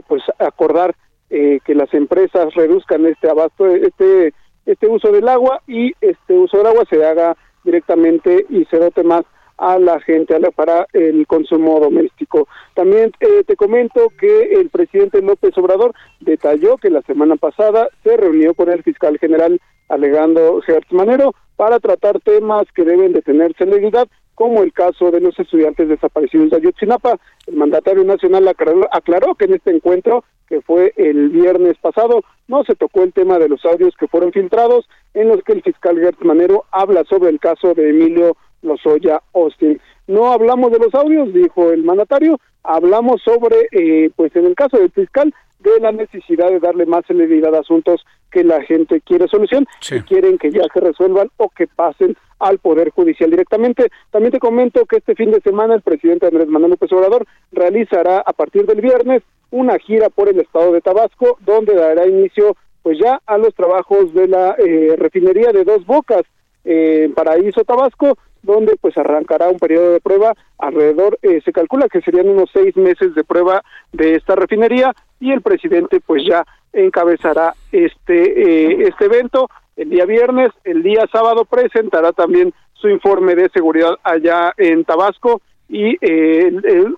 [0.08, 0.96] pues acordar
[1.30, 4.34] que las empresas reduzcan este abasto este
[4.65, 9.04] este uso del agua y este uso del agua se haga directamente y se dote
[9.04, 9.26] más
[9.58, 12.48] a la gente para el consumo doméstico.
[12.74, 18.17] También eh, te comento que el presidente López Obrador detalló que la semana pasada se
[18.17, 23.54] reunió con el fiscal general alegando Gertz Manero para tratar temas que deben de tener
[23.58, 27.17] celeridad como el caso de los estudiantes desaparecidos de Ayotzinapa.
[27.48, 32.63] El mandatario nacional aclaró, aclaró, que en este encuentro, que fue el viernes pasado, no
[32.63, 35.98] se tocó el tema de los audios que fueron filtrados, en los que el fiscal
[36.00, 38.38] Gertz Manero habla sobre el caso de Emilio
[38.68, 39.80] Lozoya Austin.
[40.08, 44.78] No hablamos de los audios, dijo el mandatario, hablamos sobre, eh, pues en el caso
[44.78, 49.28] del fiscal, de la necesidad de darle más celeridad a asuntos que la gente quiere
[49.28, 53.90] solución, y quieren que ya se resuelvan o que pasen al Poder Judicial directamente.
[54.12, 58.20] También te comento que este fin de semana el presidente Andrés Manuel López Obrador realizará
[58.20, 63.00] a partir del viernes una gira por el estado de Tabasco, donde dará inicio pues
[63.00, 66.24] ya a los trabajos de la eh, refinería de Dos Bocas
[66.64, 71.88] eh, en Paraíso Tabasco, donde pues arrancará un periodo de prueba alrededor, eh, se calcula
[71.88, 76.44] que serían unos seis meses de prueba de esta refinería y el presidente pues ya
[76.74, 83.36] encabezará este, eh, este evento el día viernes, el día sábado presentará también su informe
[83.36, 86.52] de seguridad allá en Tabasco y eh,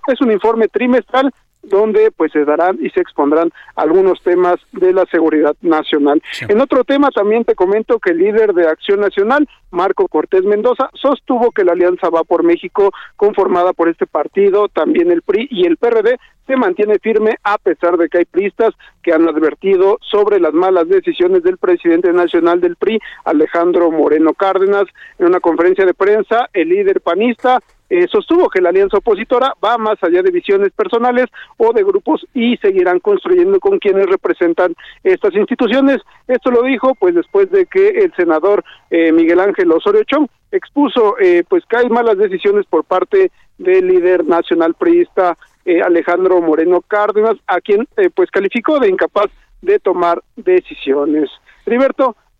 [0.06, 1.30] es un informe trimestral
[1.62, 6.22] donde pues se darán y se expondrán algunos temas de la seguridad nacional.
[6.48, 10.90] En otro tema también te comento que el líder de Acción Nacional, Marco Cortés Mendoza,
[10.94, 15.66] sostuvo que la Alianza Va por México, conformada por este partido, también el PRI y
[15.66, 20.40] el PRD, se mantiene firme a pesar de que hay pristas que han advertido sobre
[20.40, 24.84] las malas decisiones del presidente nacional del PRI, Alejandro Moreno Cárdenas.
[25.18, 29.76] En una conferencia de prensa, el líder panista eh, sostuvo que la alianza opositora va
[29.76, 31.26] más allá de visiones personales
[31.56, 35.98] o de grupos y seguirán construyendo con quienes representan estas instituciones.
[36.28, 41.18] Esto lo dijo pues después de que el senador eh, Miguel Ángel Osorio Chong expuso
[41.18, 45.36] eh, pues que hay malas decisiones por parte del líder nacional priista
[45.84, 51.30] Alejandro Moreno Cárdenas, a quien pues calificó de incapaz de tomar decisiones.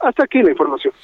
[0.01, 0.95] Hasta aquí la información.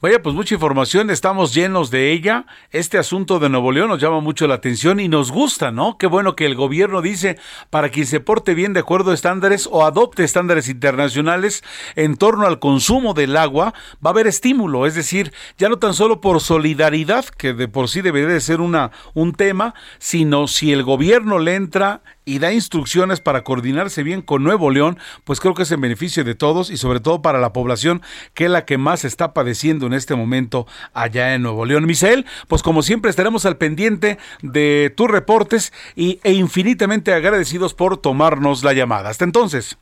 [0.00, 2.46] Vaya, pues mucha información, estamos llenos de ella.
[2.70, 5.98] Este asunto de Nuevo León nos llama mucho la atención y nos gusta, ¿no?
[5.98, 7.38] Qué bueno que el gobierno dice
[7.70, 11.62] para quien se porte bien de acuerdo a estándares o adopte estándares internacionales
[11.94, 15.94] en torno al consumo del agua, va a haber estímulo, es decir, ya no tan
[15.94, 20.72] solo por solidaridad, que de por sí debería de ser una, un tema, sino si
[20.72, 25.54] el gobierno le entra y da instrucciones para coordinarse bien con Nuevo León, pues creo
[25.54, 28.02] que es en beneficio de todos y sobre todo para la población
[28.34, 31.86] que es la que más está padeciendo en este momento allá en Nuevo León.
[31.86, 37.96] Misael, pues como siempre estaremos al pendiente de tus reportes y, e infinitamente agradecidos por
[37.96, 39.08] tomarnos la llamada.
[39.08, 39.78] Hasta entonces.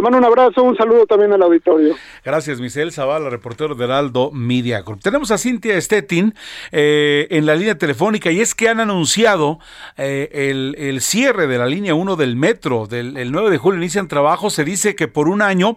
[0.00, 1.94] Te mando un abrazo, un saludo también al auditorio.
[2.24, 5.02] Gracias, Michelle Zavala, reportero de Heraldo Media Group.
[5.02, 6.34] Tenemos a Cintia Stettin
[6.72, 9.58] eh, en la línea telefónica y es que han anunciado
[9.98, 10.48] eh,
[10.78, 12.86] el, cierre de la línea 1 del metro.
[12.86, 15.76] Del, el 9 de julio inician trabajo, se dice que por un año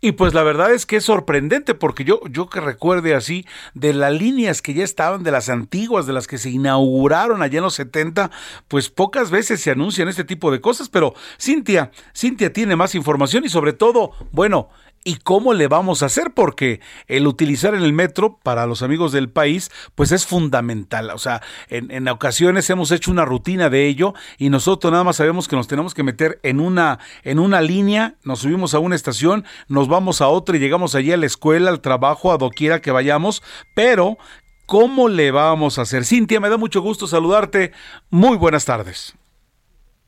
[0.00, 3.44] y pues la verdad es que es sorprendente porque yo, yo que recuerde así
[3.74, 7.58] de las líneas que ya estaban, de las antiguas, de las que se inauguraron allá
[7.58, 8.30] en los 70,
[8.68, 13.44] pues pocas veces se anuncian este tipo de cosas, pero Cintia, Cintia tiene más información
[13.44, 14.68] y sobre todo, bueno,
[15.04, 16.32] ¿y cómo le vamos a hacer?
[16.34, 21.10] Porque el utilizar en el metro para los amigos del país, pues es fundamental.
[21.10, 25.16] O sea, en, en, ocasiones hemos hecho una rutina de ello y nosotros nada más
[25.16, 28.96] sabemos que nos tenemos que meter en una, en una línea, nos subimos a una
[28.96, 32.80] estación, nos vamos a otra y llegamos allí a la escuela, al trabajo, a doquiera
[32.80, 33.42] que vayamos,
[33.74, 34.16] pero
[34.66, 36.04] ¿cómo le vamos a hacer?
[36.04, 37.72] Cintia, me da mucho gusto saludarte.
[38.10, 39.14] Muy buenas tardes.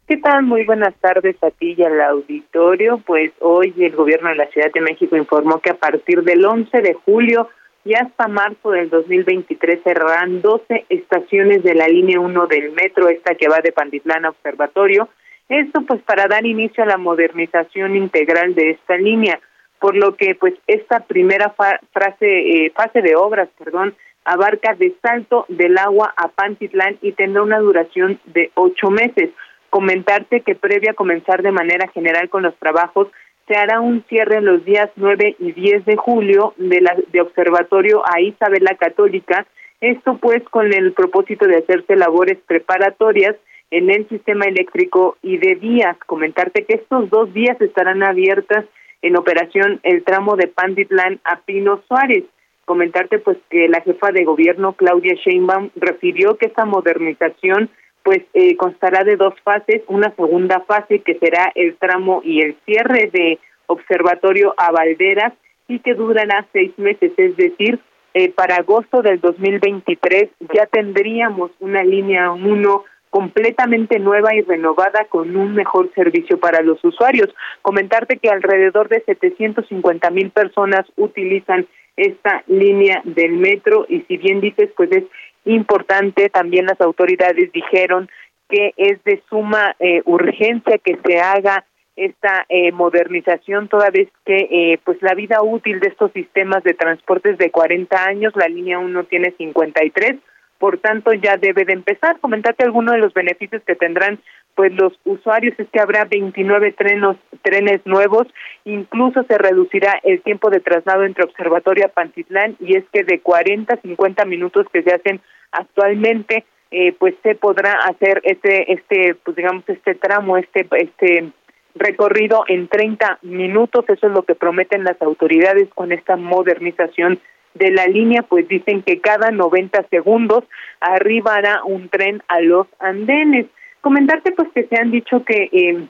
[0.09, 0.45] ¿Qué tal?
[0.45, 2.99] Muy buenas tardes a ti y al auditorio.
[3.05, 6.81] Pues hoy el gobierno de la Ciudad de México informó que a partir del 11
[6.81, 7.49] de julio
[7.85, 13.35] y hasta marzo del 2023 cerrarán 12 estaciones de la línea 1 del metro, esta
[13.35, 15.09] que va de Panditlán a Observatorio.
[15.49, 19.41] Esto pues para dar inicio a la modernización integral de esta línea,
[19.81, 24.95] por lo que pues esta primera fa frase, eh, fase de obras, perdón, abarca de
[25.03, 29.31] Salto del Agua a Pantitlán y tendrá una duración de ocho meses
[29.71, 33.09] comentarte que previa a comenzar de manera general con los trabajos,
[33.47, 38.03] se hará un cierre los días 9 y 10 de julio de, la, de observatorio
[38.05, 39.47] a Isabel la Católica,
[39.81, 43.37] esto pues con el propósito de hacerse labores preparatorias
[43.71, 45.97] en el sistema eléctrico y de vías.
[46.07, 48.65] Comentarte que estos dos días estarán abiertas
[49.03, 52.25] en operación el tramo de Panditlán a Pino Suárez.
[52.65, 57.71] Comentarte pues que la jefa de gobierno Claudia Sheinbaum refirió que esta modernización
[58.07, 62.57] pues eh, constará de dos fases, una segunda fase que será el tramo y el
[62.65, 65.33] cierre de observatorio a Valderas
[65.67, 67.81] y que durará seis meses, es decir,
[68.15, 75.35] eh, para agosto del 2023 ya tendríamos una línea 1 completamente nueva y renovada con
[75.35, 77.35] un mejor servicio para los usuarios.
[77.61, 84.41] Comentarte que alrededor de 750 mil personas utilizan esta línea del metro y si bien
[84.41, 85.05] dices, pues es
[85.47, 86.29] importante.
[86.29, 88.11] También las autoridades dijeron
[88.49, 91.65] que es de suma eh, urgencia que se haga
[91.97, 96.75] esta eh, modernización toda vez que eh, pues la vida útil de estos sistemas de
[96.75, 100.17] transportes de 40 años, la línea 1 tiene 53,
[100.59, 102.21] por tanto ya debe de empezar.
[102.21, 104.21] Comentarte algunos de los beneficios que tendrán
[104.55, 108.27] pues los usuarios es que habrá 29 trenos, trenes nuevos,
[108.65, 113.21] incluso se reducirá el tiempo de traslado entre Observatorio a Pantitlán y es que de
[113.21, 115.21] 40 a 50 minutos que se hacen
[115.53, 121.33] actualmente eh, pues se podrá hacer este este pues digamos este tramo este este
[121.77, 123.85] recorrido en 30 minutos.
[123.89, 127.21] Eso es lo que prometen las autoridades con esta modernización
[127.55, 128.23] de la línea.
[128.23, 130.45] Pues dicen que cada 90 segundos
[130.81, 133.47] arribará un tren a los andenes.
[133.81, 135.87] Comentarte pues que se han dicho que eh,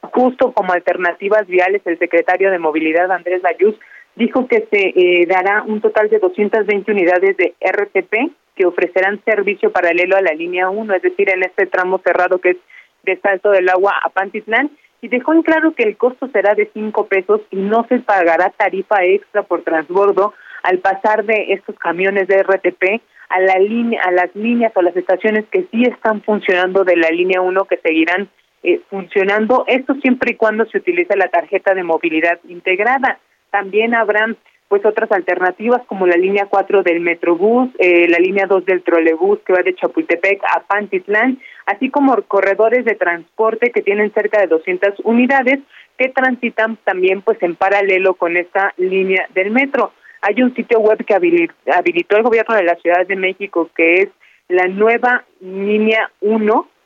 [0.00, 3.76] justo como alternativas viales el secretario de movilidad Andrés Layuz
[4.16, 9.70] dijo que se eh, dará un total de 220 unidades de RTP que ofrecerán servicio
[9.70, 12.56] paralelo a la línea 1, es decir, en este tramo cerrado que es
[13.04, 14.70] de Salto del Agua a Pantitlán,
[15.02, 18.50] y dejó en claro que el costo será de 5 pesos y no se pagará
[18.50, 24.10] tarifa extra por transbordo al pasar de estos camiones de RTP a la línea a
[24.10, 28.30] las líneas o las estaciones que sí están funcionando de la línea 1 que seguirán
[28.62, 29.64] eh, funcionando.
[29.66, 33.18] Esto siempre y cuando se utilice la tarjeta de movilidad integrada
[33.56, 34.36] también habrán
[34.68, 39.38] pues otras alternativas como la línea 4 del Metrobús, eh, la línea 2 del trolebús
[39.46, 44.48] que va de Chapultepec a Pantitlán, así como corredores de transporte que tienen cerca de
[44.48, 45.60] 200 unidades
[45.96, 49.92] que transitan también pues en paralelo con esta línea del metro.
[50.20, 54.08] Hay un sitio web que habilitó el gobierno de la Ciudad de México que es
[54.48, 56.10] la nueva línea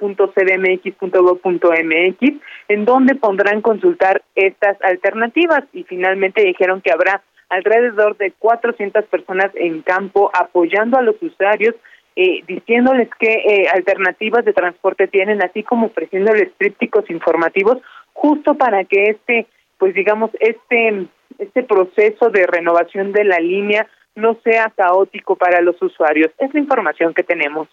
[0.01, 5.64] 1.cdmx.gov.mx en donde podrán consultar estas alternativas.
[5.72, 11.74] Y finalmente dijeron que habrá alrededor de 400 personas en campo apoyando a los usuarios,
[12.16, 17.78] eh, diciéndoles qué eh, alternativas de transporte tienen, así como ofreciéndoles trípticos informativos,
[18.12, 19.46] justo para que este,
[19.78, 21.07] pues digamos, este,
[21.38, 23.86] este proceso de renovación de la línea
[24.21, 26.31] no sea caótico para los usuarios.
[26.39, 27.68] Es la información que tenemos.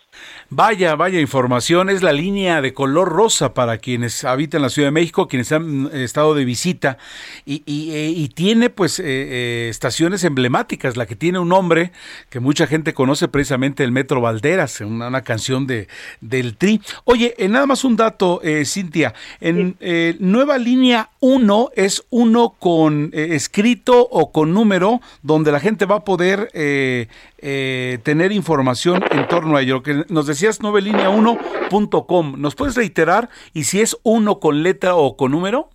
[0.50, 1.89] Vaya, vaya información.
[1.89, 5.88] Es la línea de color rosa para quienes habitan la Ciudad de México, quienes han
[5.88, 6.98] eh, estado de visita.
[7.45, 10.98] Y, y, tiene pues eh, estaciones emblemáticas.
[10.98, 11.91] La que tiene un nombre
[12.30, 15.88] que mucha gente conoce precisamente, el Metro Valderas, una, una canción de,
[16.22, 16.82] del Tri.
[17.06, 19.14] Oye, nada más un dato, Cintia.
[19.39, 19.76] En
[20.20, 26.06] nueva línea 1 es uno con escrito o con número donde la gente va a
[26.06, 27.07] poder eh,
[27.39, 29.83] eh, tener información en torno a ello.
[29.83, 32.35] Que nos decías 9linea1.com.
[32.38, 33.29] ¿Nos puedes reiterar?
[33.53, 35.69] ¿Y si es uno con letra o con número?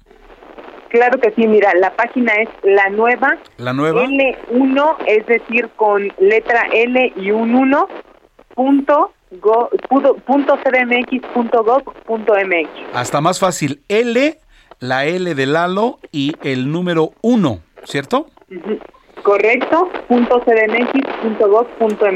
[0.93, 3.39] Claro que sí, mira, la página es la nueva.
[3.57, 4.05] La nueva.
[4.05, 7.89] L1, es decir, con letra L y un 1,
[8.55, 11.89] punto, go, punto, cdmx.gov.mx.
[12.93, 14.39] Hasta más fácil, L,
[14.81, 18.27] la L de Lalo y el número 1, ¿cierto?
[18.49, 19.02] Correcto,
[21.79, 22.07] punto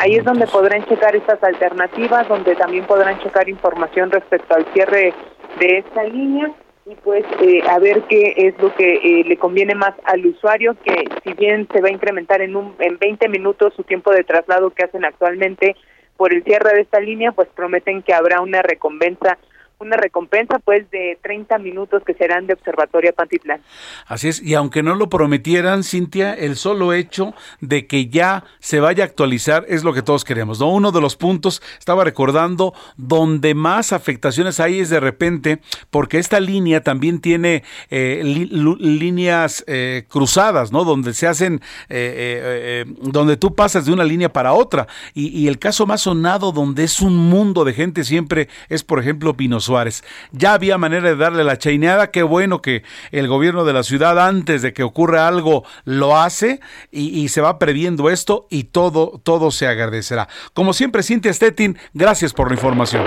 [0.00, 5.12] Ahí es donde podrán checar estas alternativas, donde también podrán checar información respecto al cierre
[5.58, 6.52] de esta línea
[6.86, 10.74] y pues eh, a ver qué es lo que eh, le conviene más al usuario,
[10.84, 14.24] que si bien se va a incrementar en, un, en 20 minutos su tiempo de
[14.24, 15.76] traslado que hacen actualmente
[16.16, 19.38] por el cierre de esta línea, pues prometen que habrá una recompensa
[19.80, 23.60] una recompensa pues de 30 minutos que serán de Observatorio Pantitlán.
[24.06, 28.80] Así es, y aunque no lo prometieran, Cintia, el solo hecho de que ya se
[28.80, 30.58] vaya a actualizar es lo que todos queremos.
[30.58, 30.72] ¿no?
[30.72, 35.60] Uno de los puntos, estaba recordando, donde más afectaciones hay es de repente,
[35.90, 40.84] porque esta línea también tiene eh, líneas eh, cruzadas, ¿no?
[40.84, 44.88] Donde se hacen, eh, donde tú pasas de una línea para otra.
[45.14, 48.98] Y, y el caso más sonado, donde es un mundo de gente siempre, es por
[48.98, 50.02] ejemplo Pinos Suárez.
[50.32, 54.18] Ya había manera de darle la chaineada, qué bueno que el gobierno de la ciudad
[54.18, 56.60] antes de que ocurra algo lo hace
[56.90, 60.28] y, se va previendo esto y todo, todo se agradecerá.
[60.54, 63.06] Como siempre, Cintia Stettin, gracias por la información.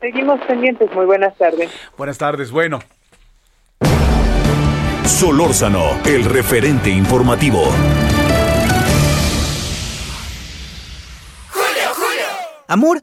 [0.00, 1.70] Seguimos pendientes, muy buenas tardes.
[1.96, 2.80] Buenas tardes, bueno.
[5.04, 7.62] Solórzano, el referente informativo.
[11.50, 12.26] Julio, Julio.
[12.66, 13.02] Amor,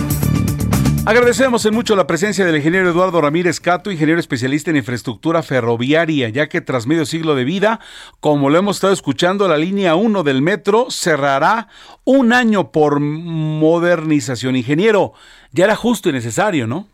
[1.03, 6.29] Agradecemos en mucho la presencia del ingeniero Eduardo Ramírez Cato, ingeniero especialista en infraestructura ferroviaria,
[6.29, 7.79] ya que tras medio siglo de vida,
[8.19, 11.69] como lo hemos estado escuchando, la línea 1 del metro cerrará
[12.05, 14.55] un año por modernización.
[14.55, 15.13] Ingeniero,
[15.51, 16.85] ya era justo y necesario, ¿no?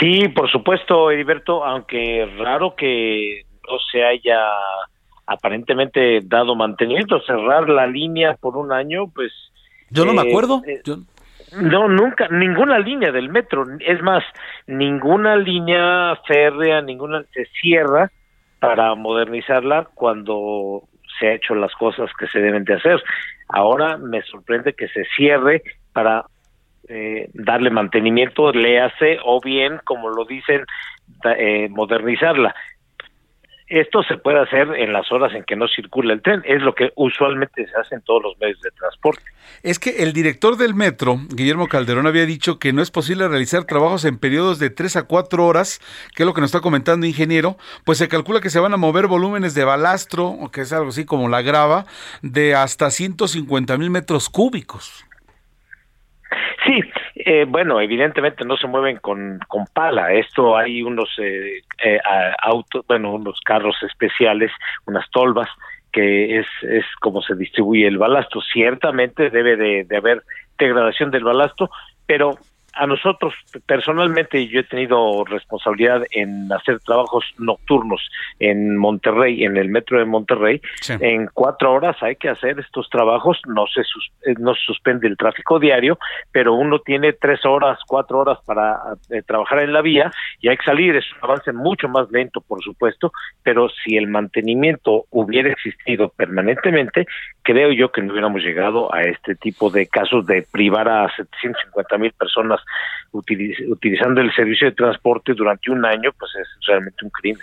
[0.00, 4.40] Sí, por supuesto, Heriberto, aunque raro que no se haya
[5.24, 9.30] aparentemente dado mantenimiento, cerrar la línea por un año, pues...
[9.90, 10.62] Yo no me eh, acuerdo.
[10.66, 10.82] Eh,
[11.52, 14.24] no, nunca, ninguna línea del metro, es más,
[14.66, 18.10] ninguna línea férrea, ninguna se cierra
[18.60, 20.82] para modernizarla cuando
[21.18, 23.02] se ha hecho las cosas que se deben de hacer.
[23.48, 26.26] Ahora me sorprende que se cierre para
[26.88, 30.64] eh, darle mantenimiento, le hace o bien, como lo dicen,
[31.36, 32.54] eh, modernizarla
[33.68, 36.74] esto se puede hacer en las horas en que no circula el tren, es lo
[36.74, 39.22] que usualmente se hace en todos los medios de transporte.
[39.62, 43.64] Es que el director del metro, Guillermo Calderón, había dicho que no es posible realizar
[43.64, 45.80] trabajos en periodos de tres a cuatro horas,
[46.14, 48.78] que es lo que nos está comentando ingeniero, pues se calcula que se van a
[48.78, 51.84] mover volúmenes de balastro, que es algo así como la grava,
[52.22, 55.04] de hasta 150 mil metros cúbicos.
[56.66, 56.80] Sí,
[57.30, 60.14] eh, bueno, evidentemente no se mueven con, con pala.
[60.14, 62.00] Esto hay unos eh, eh,
[62.40, 64.50] autos, bueno, unos carros especiales,
[64.86, 65.50] unas tolvas,
[65.92, 68.40] que es, es como se distribuye el balasto.
[68.40, 70.22] Ciertamente debe de, de haber
[70.58, 71.68] degradación del balasto,
[72.06, 72.38] pero
[72.74, 73.34] a nosotros
[73.66, 78.00] personalmente yo he tenido responsabilidad en hacer trabajos nocturnos
[78.38, 80.60] en Monterrey, en el metro de Monterrey.
[81.00, 85.58] En cuatro horas hay que hacer estos trabajos, no se eh, no suspende el tráfico
[85.58, 85.98] diario,
[86.30, 88.78] pero uno tiene tres horas, cuatro horas para
[89.10, 90.10] eh, trabajar en la vía
[90.40, 90.96] y hay que salir.
[90.96, 93.12] Es un avance mucho más lento, por supuesto,
[93.42, 97.06] pero si el mantenimiento hubiera existido permanentemente,
[97.42, 101.98] creo yo que no hubiéramos llegado a este tipo de casos de privar a 750
[101.98, 102.60] mil personas
[103.12, 107.42] utilizando el servicio de transporte durante un año, pues es realmente un crimen.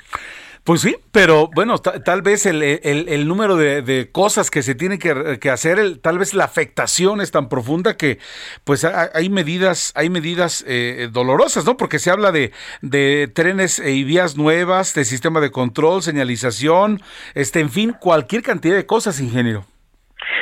[0.65, 5.51] Pues sí, pero bueno, tal vez el, el, número de, cosas que se tienen que,
[5.51, 8.17] hacer, tal vez la afectación es tan profunda que
[8.63, 11.78] pues hay medidas, hay medidas eh, dolorosas, ¿no?
[11.78, 12.51] Porque se habla de,
[12.82, 16.99] de trenes y vías nuevas, de sistema de control, señalización,
[17.36, 19.67] este, en fin, cualquier cantidad de cosas, ingeniero.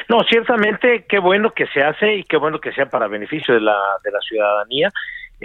[0.10, 3.62] No, ciertamente, qué bueno que se hace y qué bueno que sea para beneficio de
[3.62, 4.92] la, de la ciudadanía.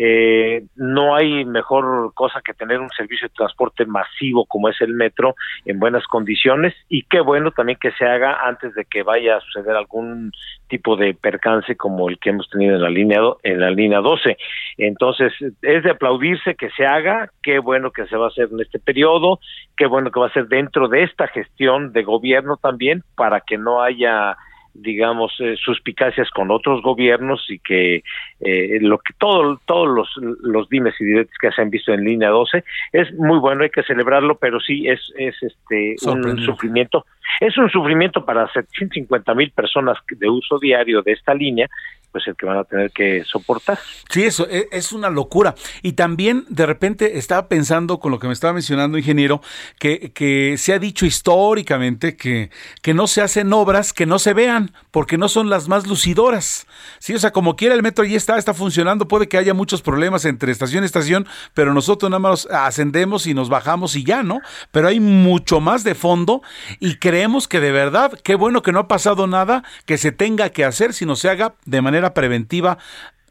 [0.01, 4.94] Eh, no hay mejor cosa que tener un servicio de transporte masivo como es el
[4.94, 5.34] metro
[5.64, 9.40] en buenas condiciones y qué bueno también que se haga antes de que vaya a
[9.40, 10.30] suceder algún
[10.68, 14.36] tipo de percance como el que hemos tenido en la línea en la línea 12.
[14.76, 15.32] Entonces,
[15.62, 18.78] es de aplaudirse que se haga, qué bueno que se va a hacer en este
[18.78, 19.40] periodo,
[19.76, 23.59] qué bueno que va a ser dentro de esta gestión de gobierno también para que
[23.59, 24.36] no haya
[24.81, 28.03] digamos eh, suspicacias con otros gobiernos y que
[28.41, 30.09] eh, lo que todo, todos los,
[30.43, 33.70] los dimes y diretes que se han visto en línea 12 es muy bueno hay
[33.70, 37.05] que celebrarlo pero sí es es este un sufrimiento.
[37.41, 41.68] Es un sufrimiento para 750 mil personas de uso diario de esta línea
[42.12, 43.78] pues el que van a tener que soportar.
[44.11, 45.54] Sí, eso e, es una locura.
[45.82, 49.40] Y también de repente estaba pensando con lo que me estaba mencionando, ingeniero,
[49.78, 52.50] que, que se ha dicho históricamente que,
[52.82, 56.66] que no se hacen obras que no se vean, porque no son las más lucidoras.
[56.98, 59.82] Sí, o sea, como quiera el metro ya está, está funcionando, puede que haya muchos
[59.82, 64.22] problemas entre estación y estación, pero nosotros nada más ascendemos y nos bajamos y ya,
[64.22, 64.40] ¿no?
[64.70, 66.42] Pero hay mucho más de fondo
[66.80, 70.50] y creemos que de verdad, qué bueno que no ha pasado nada que se tenga
[70.50, 72.78] que hacer, sino se haga de manera preventiva,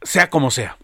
[0.01, 0.75] sea como sea.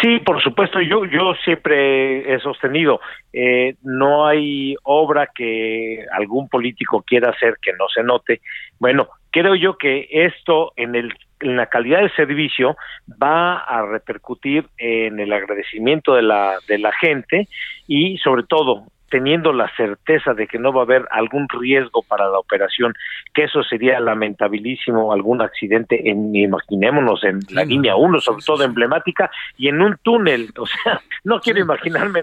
[0.00, 3.00] Sí, por supuesto, yo, yo siempre he sostenido,
[3.32, 8.40] eh, no hay obra que algún político quiera hacer que no se note.
[8.78, 12.76] Bueno, creo yo que esto en el en la calidad del servicio
[13.22, 17.48] va a repercutir en el agradecimiento de la de la gente
[17.86, 22.28] y sobre todo teniendo la certeza de que no va a haber algún riesgo para
[22.28, 22.94] la operación,
[23.32, 29.30] que eso sería lamentabilísimo, algún accidente, en, imaginémonos en la línea 1, sobre todo emblemática,
[29.56, 32.22] y en un túnel, o sea, no quiero imaginarme.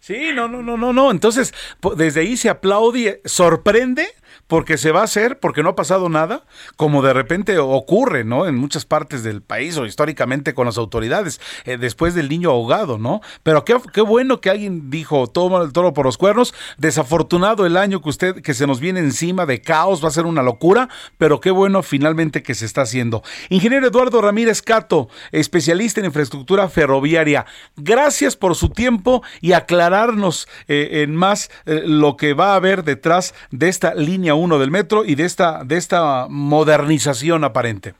[0.00, 1.10] Sí, no, no, no, no, no.
[1.10, 1.54] Entonces,
[1.96, 4.06] desde ahí se aplaude, sorprende
[4.50, 6.42] porque se va a hacer, porque no ha pasado nada,
[6.74, 8.48] como de repente ocurre, ¿no?
[8.48, 12.98] En muchas partes del país o históricamente con las autoridades, eh, después del niño ahogado,
[12.98, 13.20] ¿no?
[13.44, 18.02] Pero qué, bueno que alguien dijo, toma el toro por los cuernos, desafortunado el año
[18.02, 21.40] que usted, que se nos viene encima de caos, va a ser una locura, pero
[21.40, 23.22] qué bueno finalmente que se está haciendo.
[23.50, 27.46] Ingeniero Eduardo Ramírez Cato, especialista en infraestructura ferroviaria,
[27.76, 32.82] gracias por su tiempo y aclararnos eh, en más eh, lo que va a haber
[32.82, 37.94] detrás de esta línea uno del metro y de esta, de esta modernización aparente.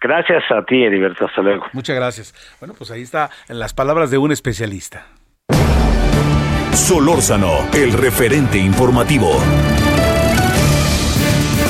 [0.00, 1.24] Gracias a ti, Heriberto.
[1.26, 1.66] Hasta luego.
[1.72, 2.34] Muchas gracias.
[2.60, 5.06] Bueno, pues ahí está las palabras de un especialista.
[6.72, 9.40] Solórzano, el referente informativo.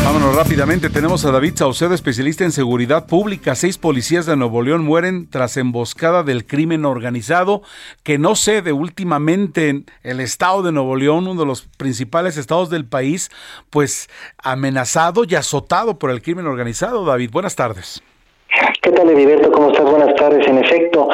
[0.07, 0.89] Vámonos rápidamente.
[0.89, 3.57] Tenemos a David Saucedo, especialista en seguridad pública.
[3.57, 7.63] Seis policías de Nuevo León mueren tras emboscada del crimen organizado,
[8.05, 12.71] que no cede últimamente en el estado de Nuevo León, uno de los principales estados
[12.71, 13.33] del país,
[13.69, 17.05] pues amenazado y azotado por el crimen organizado.
[17.05, 18.01] David, buenas tardes.
[18.81, 19.51] ¿Qué tal, Heriberto?
[19.51, 19.91] ¿Cómo estás?
[19.91, 20.47] Buenas tardes.
[20.47, 21.09] En efecto,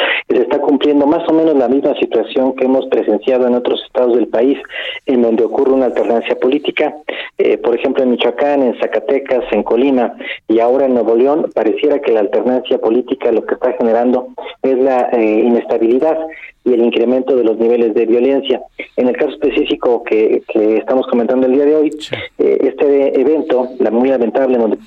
[0.62, 4.58] cumpliendo más o menos la misma situación que hemos presenciado en otros estados del país,
[5.06, 6.96] en donde ocurre una alternancia política.
[7.38, 10.14] Eh, por ejemplo, en Michoacán, en Zacatecas, en Colima
[10.48, 14.28] y ahora en Nuevo León, pareciera que la alternancia política lo que está generando
[14.62, 16.18] es la eh, inestabilidad
[16.64, 18.62] y el incremento de los niveles de violencia.
[18.96, 21.90] En el caso específico que, que estamos comentando el día de hoy,
[22.38, 24.78] eh, este evento, la muy lamentable, donde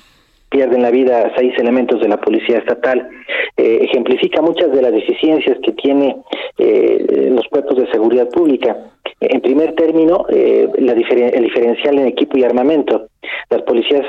[0.48, 3.08] pierden la vida seis elementos de la policía estatal,
[3.56, 6.16] eh, ejemplifica muchas de las deficiencias que tiene
[6.58, 8.76] eh, los cuerpos de seguridad pública.
[9.20, 13.08] En primer término, eh, la el diferencial en equipo y armamento.
[13.48, 14.04] Las policías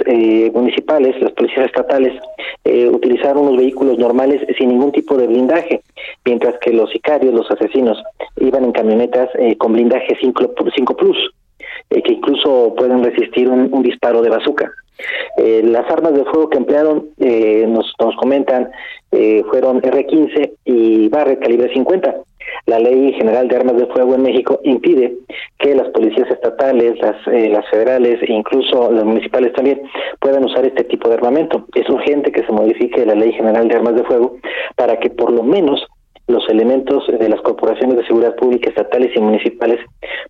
[0.53, 2.13] municipales, las policías estatales,
[2.91, 5.81] utilizaron unos vehículos normales sin ningún tipo de blindaje,
[6.25, 8.01] mientras que los sicarios, los asesinos,
[8.37, 11.31] iban en camionetas con blindaje 5 Plus,
[11.89, 14.71] que incluso pueden resistir un disparo de bazooka.
[15.37, 18.71] Eh, las armas de fuego que emplearon, eh, nos, nos comentan,
[19.11, 22.15] eh, fueron R-15 y Barret calibre 50.
[22.65, 25.15] La Ley General de Armas de Fuego en México impide
[25.59, 29.81] que las policías estatales, las, las federales e incluso las municipales también
[30.19, 31.65] puedan usar este tipo de armamento.
[31.75, 34.37] Es urgente que se modifique la Ley General de Armas de Fuego
[34.75, 35.85] para que por lo menos
[36.27, 39.79] los elementos de las corporaciones de seguridad pública estatales y municipales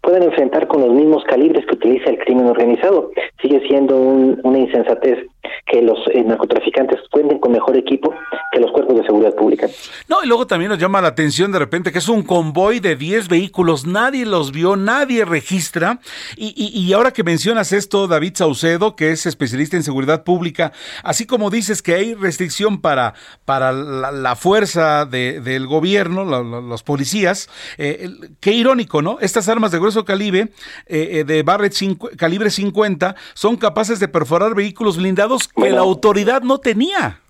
[0.02, 3.12] puedan enfrentar con los mismos calibres que utiliza el crimen organizado.
[3.42, 5.18] Sigue siendo una insensatez
[5.66, 8.14] que los eh, narcotraficantes cuenten con mejor equipo
[8.52, 9.68] que los cuerpos de seguridad pública.
[10.08, 12.96] No, y luego también nos llama la atención de repente que es un convoy de
[12.96, 16.00] 10 vehículos, nadie los vio, nadie registra.
[16.36, 20.72] Y, y, ahora que mencionas esto, David Saucedo, que es especialista en seguridad pública,
[21.04, 23.14] así como dices que hay restricción para,
[23.46, 28.10] para la, fuerza del gobierno, los policías, eh,
[28.40, 29.18] qué irónico, ¿no?
[29.22, 30.50] Estas armas de grueso calibre,
[30.86, 31.76] eh, de Barrett
[32.18, 37.22] calibre 50, son capaces de perforar vehículos blindados que la autoridad no tenía.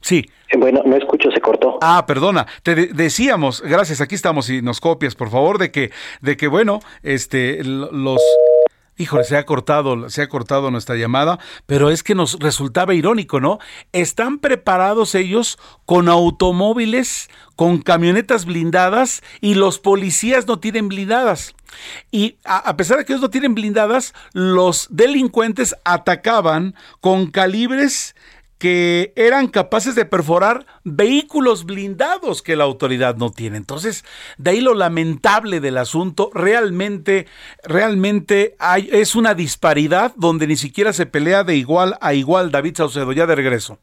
[0.00, 0.24] Sí.
[0.48, 1.78] Eh, bueno, no escucho, se cortó.
[1.80, 2.46] Ah, perdona.
[2.62, 6.80] Te decíamos, gracias, aquí estamos y nos copias, por favor, de que, de que bueno,
[7.02, 8.20] este, los
[9.00, 13.40] Híjole, se ha cortado, se ha cortado nuestra llamada, pero es que nos resultaba irónico,
[13.40, 13.58] ¿no?
[13.92, 21.54] Están preparados ellos con automóviles, con camionetas blindadas y los policías no tienen blindadas.
[22.10, 28.14] Y a, pesar de que ellos no tienen blindadas, los delincuentes atacaban con calibres
[28.60, 33.56] que eran capaces de perforar vehículos blindados que la autoridad no tiene.
[33.56, 34.04] Entonces,
[34.36, 37.26] de ahí lo lamentable del asunto, realmente,
[37.64, 42.76] realmente hay, es una disparidad donde ni siquiera se pelea de igual a igual David
[42.76, 43.12] Saucedo.
[43.12, 43.78] Ya de regreso.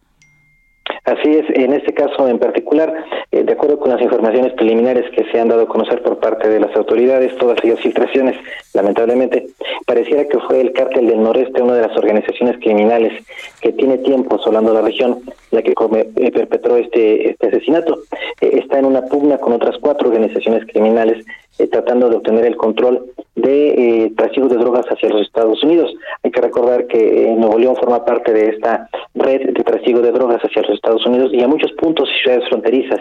[1.05, 2.93] Así es, en este caso en particular,
[3.31, 6.49] eh, de acuerdo con las informaciones preliminares que se han dado a conocer por parte
[6.49, 8.35] de las autoridades, todas ellas filtraciones,
[8.73, 9.47] lamentablemente,
[9.85, 13.13] pareciera que fue el cártel del noreste, una de las organizaciones criminales
[13.61, 15.19] que tiene tiempo asolando la región,
[15.51, 17.99] la que eh, perpetró este, este asesinato.
[18.41, 21.25] Eh, está en una pugna con otras cuatro organizaciones criminales
[21.71, 23.03] tratando de obtener el control
[23.35, 25.93] de eh, de drogas hacia los Estados Unidos.
[26.23, 30.41] Hay que recordar que Nuevo León forma parte de esta red de trasiego de drogas
[30.41, 32.99] hacia los Estados Unidos y a muchos puntos y ciudades fronterizas.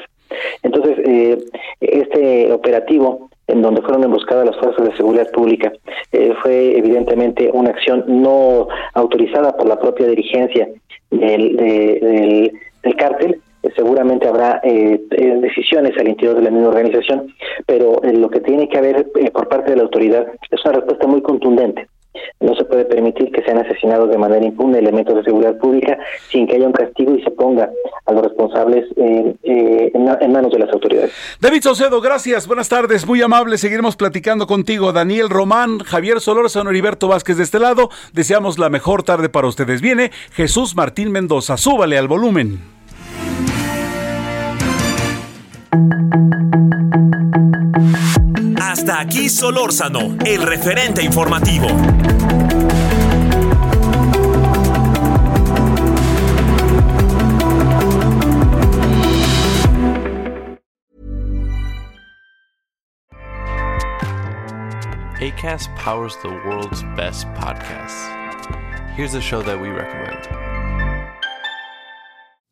[0.63, 1.39] Entonces, eh,
[1.81, 5.73] este operativo en donde fueron emboscadas las fuerzas de seguridad pública,
[6.11, 10.69] eh, fue evidentemente una acción no autorizada por la propia dirigencia
[11.11, 13.41] del, del, del cártel,
[13.75, 17.33] seguramente habrá eh, eh, decisiones al interior de la misma organización,
[17.67, 21.07] pero eh, lo que tiene que haber por parte de la autoridad es una respuesta
[21.07, 21.89] muy contundente.
[22.41, 25.99] No se puede permitir que sean asesinados de manera impune elementos de seguridad pública
[26.31, 27.71] sin que haya un castigo y se ponga
[28.05, 31.13] a los responsables en, en, manos de las autoridades.
[31.41, 34.93] David Saucedo, gracias, buenas tardes, muy amable, seguiremos platicando contigo.
[34.93, 39.81] Daniel Román, Javier Solórzano, Heriberto Vázquez de este lado, deseamos la mejor tarde para ustedes.
[39.81, 42.77] Viene Jesús Martín Mendoza, súbale al volumen.
[48.61, 51.67] Hasta aquí Solórzano, el referente informativo.
[65.19, 68.13] ACAST powers the world's best podcasts.
[68.95, 70.46] Here's a show that we recommend.